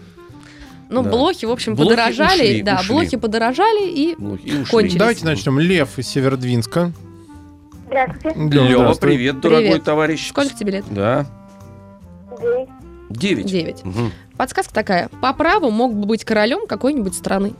да. 1.01 1.09
блохи, 1.09 1.45
в 1.45 1.51
общем, 1.51 1.73
Блохи 1.75 1.89
подорожали. 1.89 2.43
ушли, 2.43 2.61
да, 2.61 2.75
ушли. 2.75 2.87
блохи 2.93 3.17
подорожали 3.17 3.89
и 3.89 4.15
Ну, 4.19 4.35
и 4.35 4.51
ушли. 4.61 4.65
кончились. 4.65 4.95
Давайте 4.99 5.25
начнем. 5.25 5.59
Лев 5.59 5.97
из 5.97 6.07
Северодвинска. 6.09 6.91
Здравствуйте. 7.87 8.39
Лева, 8.39 8.67
здравствуй. 8.83 9.09
привет, 9.09 9.39
дорогой 9.41 9.63
Привет. 9.69 9.83
товарищ. 9.83 10.29
сколько 10.29 10.53
тебе 10.53 10.73
лет? 10.73 10.85
Да, 10.91 11.25
Девять. 13.09 13.45
девять. 13.45 13.83
Мгм. 13.85 14.11
Подсказка 14.37 14.73
такая. 14.73 15.09
По 15.21 15.33
праву 15.33 15.69
мог 15.69 15.93
бы 15.95 16.05
быть 16.07 16.25
королем 16.25 16.65
какой-нибудь 16.67 17.13
страны. 17.15 17.53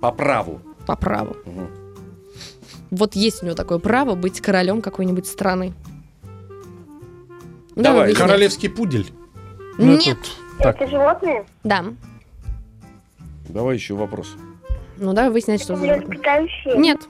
По 0.00 0.10
праву. 0.12 0.60
По 0.86 0.96
праву. 0.96 1.36
Мгм. 1.46 1.68
Вот 2.90 3.14
есть 3.14 3.42
у 3.42 3.46
него 3.46 3.54
такое 3.54 3.78
право 3.78 4.14
быть 4.16 4.40
королем 4.40 4.82
какой-нибудь 4.82 5.26
страны. 5.26 5.72
Ну, 7.76 7.82
Давай, 7.84 8.06
выяснять. 8.08 8.26
Королевский 8.26 8.68
пудель. 8.68 9.06
Ну, 9.78 9.92
Нет. 9.92 10.04
тут 10.04 10.18
Так. 10.58 10.76
Это 10.80 10.90
животные? 10.90 11.46
Да. 11.62 11.84
Давай 13.52 13.76
еще 13.76 13.94
вопрос. 13.94 14.34
Ну, 14.98 15.12
давай 15.12 15.30
выяснять, 15.30 15.62
что 15.62 15.76
за 15.76 15.82
животное. 15.84 16.06
Млекопитающие? 16.06 16.76
Нет. 16.78 17.00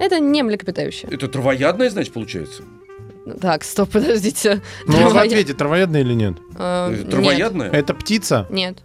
Это 0.00 0.18
не 0.20 0.42
млекопитающее. 0.42 1.08
Это 1.10 1.28
травоядное, 1.28 1.90
значит, 1.90 2.12
получается? 2.12 2.62
Так, 3.40 3.62
стоп, 3.64 3.90
подождите. 3.90 4.60
Ну, 4.86 4.94
а 4.96 5.08
в 5.08 5.12
Травоя- 5.12 5.26
ответе, 5.26 5.54
травоядное 5.54 6.00
или 6.00 6.14
нет? 6.14 6.34
Э, 6.58 6.90
Это 6.92 6.98
нет. 7.02 7.10
Травоядное? 7.10 7.70
Это 7.70 7.94
птица? 7.94 8.46
Нет. 8.50 8.82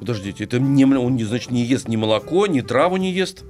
Подождите, 0.00 0.44
это 0.44 0.58
не, 0.60 0.84
мл- 0.84 1.04
он, 1.04 1.16
не, 1.16 1.24
значит, 1.24 1.50
не 1.50 1.62
ест 1.62 1.88
ни 1.88 1.96
молоко, 1.96 2.46
ни 2.46 2.60
траву 2.60 2.96
не 2.96 3.10
ест? 3.12 3.44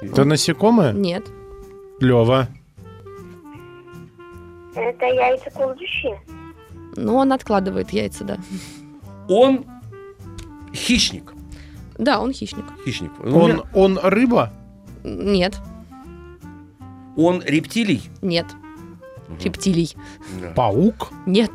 Это 0.00 0.24
насекомое? 0.24 0.92
Нет. 0.92 1.24
Лева. 2.00 2.48
Это 4.74 5.06
яйца 5.06 5.50
кладущие? 5.50 6.20
Ну, 6.96 7.16
он 7.16 7.32
откладывает 7.32 7.90
яйца, 7.90 8.24
да. 8.24 8.38
Он 9.28 9.64
хищник. 10.74 11.32
Да, 11.98 12.20
он 12.20 12.32
хищник. 12.32 12.64
Хищник. 12.84 13.12
Он, 13.24 13.62
он 13.74 13.98
рыба? 14.02 14.52
Нет. 15.04 15.58
он 17.16 17.42
рептилий. 17.44 18.02
Нет. 18.22 18.46
Рептилий. 19.42 19.94
Да. 20.40 20.50
Паук? 20.50 21.10
Нет. 21.26 21.50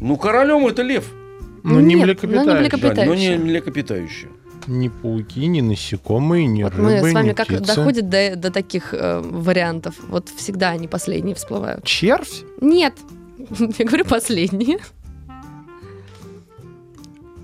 Ну, 0.00 0.16
королем 0.16 0.66
это 0.66 0.82
лев. 0.82 1.10
Ну, 1.62 1.80
не 1.80 1.96
млекопитающий. 1.96 2.46
ну, 2.46 2.54
не 2.54 2.60
млекопитающий. 2.60 2.96
Да, 2.96 3.06
но 3.06 3.14
не 3.14 3.36
млекопитающий. 3.36 4.28
Ни 4.66 4.88
пауки, 4.88 5.46
ни 5.46 5.60
насекомые, 5.60 6.46
ни 6.46 6.62
Вот 6.62 6.74
рыбы, 6.74 7.00
мы 7.00 7.10
с 7.10 7.12
вами 7.12 7.28
ни 7.28 7.32
как 7.32 7.48
птицы. 7.48 7.64
доходит 7.64 8.08
до, 8.08 8.36
до 8.36 8.50
таких 8.50 8.94
э, 8.94 9.20
вариантов. 9.20 9.94
Вот 10.08 10.28
всегда 10.28 10.70
они 10.70 10.88
последние 10.88 11.34
всплывают. 11.34 11.84
Червь? 11.84 12.44
Нет. 12.60 12.94
Я 13.78 13.84
говорю 13.84 14.04
последние. 14.04 14.78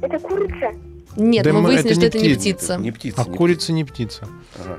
Это 0.02 0.18
курица? 0.18 0.72
Нет, 1.16 1.44
Да 1.44 1.52
мы 1.52 1.60
мы- 1.62 1.68
выяснили, 1.70 1.92
это 1.92 1.94
что 1.94 2.18
не 2.18 2.24
это 2.24 2.28
не 2.28 2.34
птица. 2.34 2.76
Не 2.76 2.90
птица. 2.92 3.22
А 3.22 3.28
не 3.28 3.36
курица 3.36 3.72
не 3.72 3.84
птица. 3.84 4.28
Ага. 4.58 4.78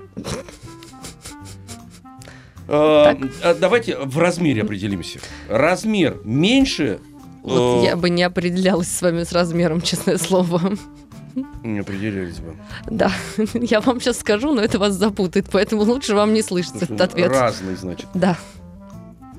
А, 2.68 3.18
а, 3.44 3.54
Давайте 3.56 3.98
в 3.98 4.18
размере 4.18 4.62
определимся. 4.62 5.20
Размер 5.50 6.22
меньше. 6.24 7.00
Вот 7.44 7.84
э, 7.84 7.86
я 7.88 7.96
бы 7.98 8.10
не 8.10 8.24
определялась 8.24 8.88
с 8.90 9.02
вами 9.02 9.24
с 9.24 9.32
размером, 9.34 9.82
честное 9.82 10.18
слово. 10.18 10.62
Не 11.64 11.80
определились 11.80 12.40
бы. 12.40 12.56
Да, 12.90 13.12
я 13.54 13.82
вам 13.82 14.00
сейчас 14.00 14.20
скажу, 14.20 14.54
но 14.54 14.62
это 14.62 14.80
вас 14.80 14.94
запутает, 14.94 15.48
поэтому 15.52 15.84
лучше 15.84 16.14
вам 16.14 16.34
не 16.34 16.42
слышать 16.44 16.76
этот 16.84 17.02
ответ. 17.02 17.30
Разный, 17.32 17.76
значит. 17.76 18.08
Да. 18.14 18.38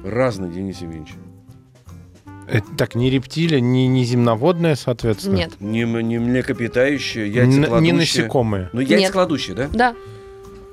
Разный, 0.04 0.50
Денис 0.50 0.80
Евгеньевич. 0.80 1.14
Это 2.52 2.66
так, 2.76 2.94
не 2.94 3.08
рептилия, 3.10 3.60
не, 3.60 3.86
не 3.88 4.04
земноводная, 4.04 4.74
соответственно. 4.74 5.36
Нет. 5.36 5.52
Не, 5.60 5.84
не 5.84 6.18
млекопитающие, 6.18 7.26
яйцекладущие. 7.32 7.80
не 7.80 7.92
насекомые. 7.92 8.70
Ну, 8.72 8.80
яйцекладущие, 8.80 9.56
да? 9.56 9.68
Да. 9.72 9.94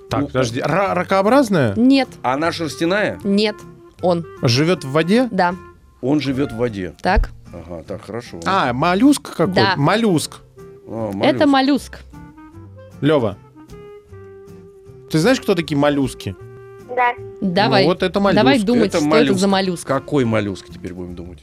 Так, 0.09 0.21
Ну, 0.21 0.27
подожди. 0.27 0.59
Ра- 0.59 0.93
ракообразная? 0.93 1.73
Нет. 1.75 2.09
А 2.23 2.33
она 2.33 2.51
шерстяная? 2.51 3.19
Нет. 3.23 3.55
Он. 4.01 4.25
Живет 4.41 4.83
в 4.83 4.91
воде? 4.91 5.27
Да. 5.31 5.55
Он 6.01 6.19
живет 6.19 6.51
в 6.51 6.55
воде. 6.57 6.93
Так. 7.01 7.31
Ага, 7.53 7.83
так, 7.83 8.05
хорошо. 8.05 8.39
А, 8.45 8.73
моллюск 8.73 9.35
какой? 9.35 9.53
Да. 9.55 9.73
Моллюск. 9.77 10.37
А, 10.87 11.11
Это 11.23 11.45
моллюск. 11.45 11.47
моллюск. 11.47 11.99
Лева. 13.01 13.37
Ты 15.11 15.17
знаешь, 15.19 15.39
кто 15.41 15.55
такие 15.55 15.77
моллюски? 15.77 16.35
Да. 16.95 17.13
Давай. 17.41 17.83
Ну, 17.83 17.89
вот 17.89 18.03
это 18.03 18.19
моллюск. 18.19 18.35
Давай 18.35 18.59
думать, 18.59 18.87
Это 18.89 18.97
что 18.99 19.07
моллюск. 19.07 19.31
это 19.31 19.39
за 19.39 19.47
моллюск. 19.47 19.87
Какой 19.87 20.25
моллюск 20.25 20.67
теперь 20.71 20.93
будем 20.93 21.15
думать? 21.15 21.39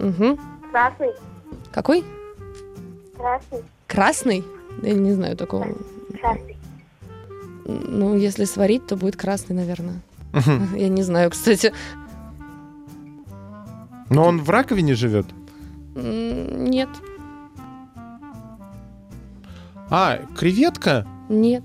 Мгм. 0.00 0.38
Красный? 0.70 1.10
Какой? 1.72 2.04
Красный? 3.16 3.60
Красный? 3.86 4.44
Я 4.82 4.94
не 4.94 5.12
знаю 5.12 5.36
такого. 5.36 5.66
Красный. 6.20 6.56
Ну, 7.66 8.16
если 8.16 8.44
сварить, 8.44 8.86
то 8.86 8.96
будет 8.96 9.16
красный, 9.16 9.54
наверное. 9.56 10.00
Я 10.74 10.88
не 10.88 11.02
знаю, 11.02 11.30
кстати. 11.30 11.72
Но 14.08 14.24
он 14.24 14.40
в 14.40 14.50
раковине 14.50 14.94
живет? 14.94 15.26
Нет. 15.94 16.88
А, 19.90 20.18
креветка? 20.36 21.06
Нет. 21.28 21.62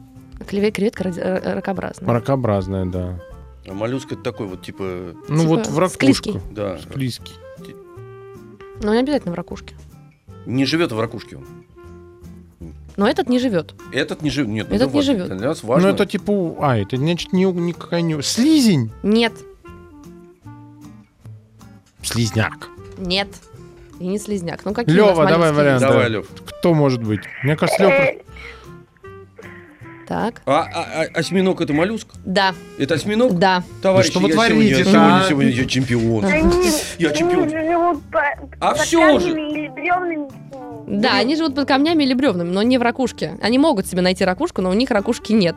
Клеве 0.48 0.72
креветка 0.72 1.04
ради- 1.06 1.20
ра- 1.22 1.54
ракообразная. 1.56 2.12
Ракообразная, 2.14 2.86
да. 2.86 3.20
А 3.68 3.74
моллюск 3.74 4.12
это 4.12 4.22
такой 4.22 4.48
вот, 4.48 4.62
типа, 4.64 5.14
Ну 5.28 5.38
Типа 5.42 5.48
вот 5.50 5.68
в 5.68 5.80
ракушку. 5.80 5.96
склизкий. 5.96 6.40
да, 6.52 6.78
Склизкий. 6.80 7.34
Но 8.82 8.94
не 8.94 9.00
обязательно 9.00 9.34
в 9.34 9.36
ракушке. 9.36 9.76
не 10.46 10.66
живет 10.66 10.92
в 10.92 11.00
ракушке 11.00 11.38
он. 11.38 11.46
Но 12.98 13.08
этот 13.08 13.28
не 13.28 13.40
живет. 13.40 13.74
Этот 13.92 14.22
не 14.22 14.30
живет. 14.30 14.50
Нет, 14.50 14.68
ну, 14.70 14.76
Этот 14.76 14.88
это 14.88 14.94
не 14.94 15.00
важно. 15.00 15.14
живет. 15.14 15.38
Для 15.38 15.48
нас 15.50 15.64
важно. 15.64 15.90
Ну 15.90 15.94
это 15.94 16.06
типа... 16.06 16.56
А, 16.62 16.78
это 16.78 16.96
значит 16.96 17.34
не, 17.34 17.44
никакая 17.44 18.02
не... 18.02 18.22
Слизень? 18.22 18.92
Нет. 19.04 19.34
Слизняк. 22.02 22.70
Нет. 22.98 23.28
И 24.00 24.08
не 24.08 24.18
слизняк. 24.18 24.64
Ну 24.64 24.74
какие 24.74 25.00
вас 25.00 25.18
давай 25.30 25.52
вариант. 25.52 25.82
Давай, 25.82 26.10
Лев. 26.10 26.28
Кто 26.46 26.74
может 26.74 27.04
быть? 27.04 27.22
Мне 27.44 27.56
кажется, 27.58 27.84
Лёва... 27.84 28.22
Так. 30.08 30.42
А, 30.46 30.62
а- 30.74 30.86
а 31.04 31.20
осьминог 31.20 31.62
это 31.62 31.74
моллюск? 31.74 32.08
Да, 32.26 32.54
Это 32.78 32.94
осьминог? 32.94 33.40
да. 33.40 33.64
Товарищи, 33.82 34.08
Ну 34.10 34.12
что 34.12 34.20
вы 34.22 34.28
я 34.30 34.34
творите-то, 34.36 34.84
сегодня, 34.84 35.00
а? 35.00 35.24
сегодня, 35.28 35.30
сегодня 35.30 35.52
я 35.52 35.66
чемпион. 35.66 36.26
Я 37.00 37.12
чемпион. 37.12 37.44
они 37.44 37.68
живут 37.72 38.04
по, 38.12 38.22
А 38.60 38.72
под 38.72 38.78
всё 38.82 39.20
же. 39.20 39.28
камнями 39.30 39.52
или 39.52 39.68
бревнами. 39.70 40.28
Да, 41.02 41.18
они 41.18 41.36
живут 41.36 41.56
под 41.56 41.68
камнями 41.68 42.04
или 42.04 42.14
бревнами, 42.14 42.50
но 42.52 42.62
не 42.62 42.78
в 42.78 42.84
ракушке. 42.84 43.38
Они 43.42 43.58
могут 43.58 43.88
себе 43.88 44.02
найти 44.02 44.24
ракушку, 44.24 44.62
но 44.62 44.70
у 44.70 44.74
них 44.74 44.92
ракушки 44.92 45.34
нет. 45.34 45.56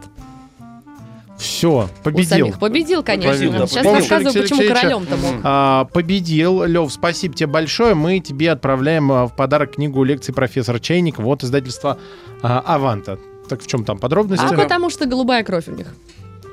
Все, 1.36 1.88
У 2.00 2.02
победил. 2.02 2.28
самих. 2.28 2.58
Победил, 2.58 3.02
конечно. 3.04 3.32
Победил, 3.32 3.52
да, 3.52 3.66
Сейчас 3.68 3.74
победил. 3.84 3.94
рассказываю, 3.94 4.34
Алексей 4.40 4.56
почему 4.56 4.74
королем-то 4.74 5.16
мог. 5.16 5.34
А, 5.44 5.84
победил. 5.84 6.64
Лев, 6.64 6.92
спасибо 6.92 7.34
тебе 7.34 7.46
большое. 7.46 7.94
Мы 7.94 8.18
тебе 8.18 8.50
отправляем 8.50 9.12
а, 9.12 9.26
в 9.28 9.36
подарок 9.36 9.74
книгу 9.76 10.02
лекций 10.02 10.34
профессора 10.34 10.80
Чайник. 10.80 11.18
Вот 11.18 11.44
издательство 11.44 11.96
а, 12.42 12.58
Аванта. 12.66 13.20
Так 13.48 13.62
в 13.62 13.66
чем 13.66 13.84
там 13.84 13.98
подробности? 13.98 14.44
А 14.44 14.54
потому 14.54 14.90
что 14.90 15.06
голубая 15.06 15.42
кровь 15.44 15.68
у 15.68 15.72
них. 15.72 15.94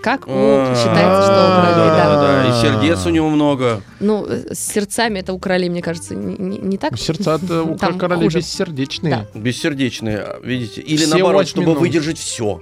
Как 0.01 0.27
у 0.27 0.31
А, 0.31 0.75
считается, 0.75 1.23
что 1.23 1.33
у 1.33 1.65
да, 2.21 2.47
и 2.47 2.61
сердец 2.61 3.05
у 3.07 3.09
него 3.09 3.29
много. 3.29 3.81
Ну, 3.99 4.23
э, 4.27 4.53
с 4.53 4.59
сердцами 4.59 5.17
это 5.17 5.33
у 5.33 5.39
королей, 5.39 5.67
мне 5.67 5.81
кажется, 5.81 6.13
не, 6.13 6.77
так. 6.77 6.95
Сердца 6.97 7.39
у 7.63 7.75
Там 7.75 7.97
королей 7.97 8.25
хуже. 8.25 8.37
бессердечные. 8.37 9.27
Бессердечные, 9.33 10.37
видите? 10.43 10.81
Или 10.81 11.05
наоборот, 11.05 11.47
чтобы 11.47 11.73
выдержать 11.73 12.19
все. 12.19 12.61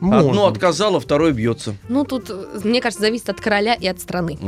Можно. 0.00 0.30
Одно 0.30 0.46
отказало, 0.48 0.98
второе 0.98 1.32
бьется. 1.32 1.76
Ну, 1.88 2.04
тут, 2.04 2.30
э, 2.30 2.60
мне 2.64 2.80
кажется, 2.80 3.02
зависит 3.02 3.28
от 3.28 3.40
короля 3.40 3.74
и 3.74 3.86
от 3.86 4.00
страны. 4.00 4.38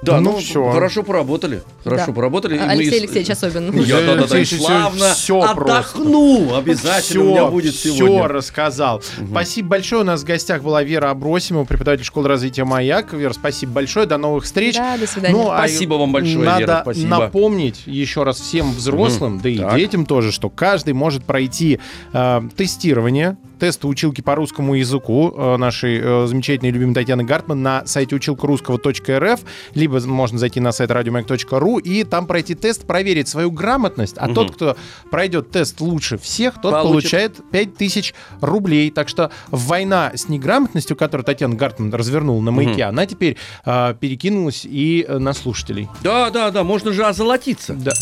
Да, 0.00 0.20
Ну, 0.20 0.30
ну, 0.32 0.38
всё. 0.38 0.70
хорошо 0.70 1.02
поработали. 1.02 1.62
Хорошо 1.82 2.06
Да. 2.06 2.12
поработали. 2.12 2.56
А 2.56 2.70
Алексей 2.70 2.98
и- 2.98 3.00
Алексеевич 3.00 3.30
особенно. 3.30 3.74
Я, 3.80 4.00
да, 4.00 4.14
да, 4.14 4.26
да, 4.28 4.44
славно 4.44 5.12
всё 5.12 5.40
отдохну. 5.42 6.54
Обязательно 6.56 7.24
у 7.24 7.28
меня 7.30 7.46
будет 7.46 7.74
все 7.74 7.92
сегодня. 7.92 8.28
рассказал. 8.28 9.02
Спасибо 9.30 9.70
большое. 9.70 10.02
У 10.02 10.04
нас 10.04 10.20
в 10.22 10.24
гостях 10.24 10.62
была 10.62 10.84
Вера 10.84 11.10
Абросимова, 11.10 11.64
преподаватель 11.64 12.04
школы 12.04 12.28
развития 12.28 12.62
«Маяк». 12.64 13.12
Вера, 13.12 13.32
спасибо 13.32 13.72
большое. 13.72 14.06
До 14.06 14.18
новых 14.18 14.44
встреч. 14.44 14.76
Да, 14.76 14.96
до 14.96 15.06
свидания. 15.08 15.34
Ну, 15.34 15.50
а 15.50 15.58
Спасибо 15.58 15.94
вам 15.94 16.12
большое, 16.12 16.38
Надо 16.38 16.60
Вера, 16.60 16.80
спасибо. 16.82 17.08
напомнить 17.08 17.82
еще 17.86 18.22
раз 18.22 18.38
всем 18.38 18.72
взрослым, 18.72 19.32
Мгм. 19.34 19.42
да 19.42 19.48
и 19.48 19.58
Так. 19.58 19.76
детям 19.76 20.06
тоже, 20.06 20.30
что 20.30 20.48
каждый 20.48 20.94
может 20.94 21.24
пройти 21.24 21.80
э, 22.12 22.40
тестирование, 22.56 23.36
тесты 23.58 23.86
училки 23.86 24.20
по 24.20 24.34
русскому 24.34 24.74
языку 24.74 25.34
э, 25.36 25.56
нашей 25.56 25.98
э, 26.00 26.26
замечательной 26.26 26.70
и 26.70 26.72
любимой 26.72 26.94
Татьяны 26.94 27.24
Гартман 27.24 27.62
на 27.62 27.86
сайте 27.86 28.16
училкарусского.рф, 28.16 29.40
либо 29.74 30.00
можно 30.06 30.38
зайти 30.38 30.60
на 30.60 30.72
сайт 30.72 30.90
радиомаяк.ру 30.90 31.78
и 31.78 32.04
там 32.04 32.26
пройти 32.26 32.54
тест, 32.54 32.86
проверить 32.86 33.28
свою 33.28 33.50
грамотность. 33.50 34.16
А 34.18 34.26
Мгм. 34.26 34.34
тот, 34.34 34.54
кто 34.54 34.76
пройдет 35.10 35.50
тест 35.50 35.80
лучше 35.80 36.18
всех, 36.18 36.54
тот 36.60 36.72
Получит. 36.72 36.90
получает 36.90 37.50
5000 37.50 38.14
рублей. 38.40 38.90
Так 38.90 39.08
что 39.08 39.30
война 39.48 40.12
с 40.14 40.28
неграмотностью, 40.28 40.96
которую 40.96 41.24
Татьяна 41.24 41.54
Гартман 41.54 41.92
развернула 41.92 42.40
на 42.42 42.50
маяке, 42.50 42.84
она 42.84 43.06
теперь 43.06 43.36
э, 43.64 43.94
перекинулась 43.98 44.64
и 44.64 45.04
э, 45.08 45.18
на 45.18 45.32
слушателей. 45.32 45.88
Да, 46.02 46.30
да, 46.30 46.50
да, 46.50 46.64
можно 46.64 46.92
же 46.92 47.04
озолотиться. 47.04 47.74
Да. 47.74 47.92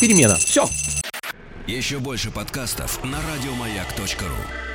Перемена. 0.00 0.34
Все. 0.36 0.66
Еще 1.66 1.98
больше 1.98 2.30
подкастов 2.30 3.02
на 3.04 3.18
радиомаяк.ру. 3.32 4.69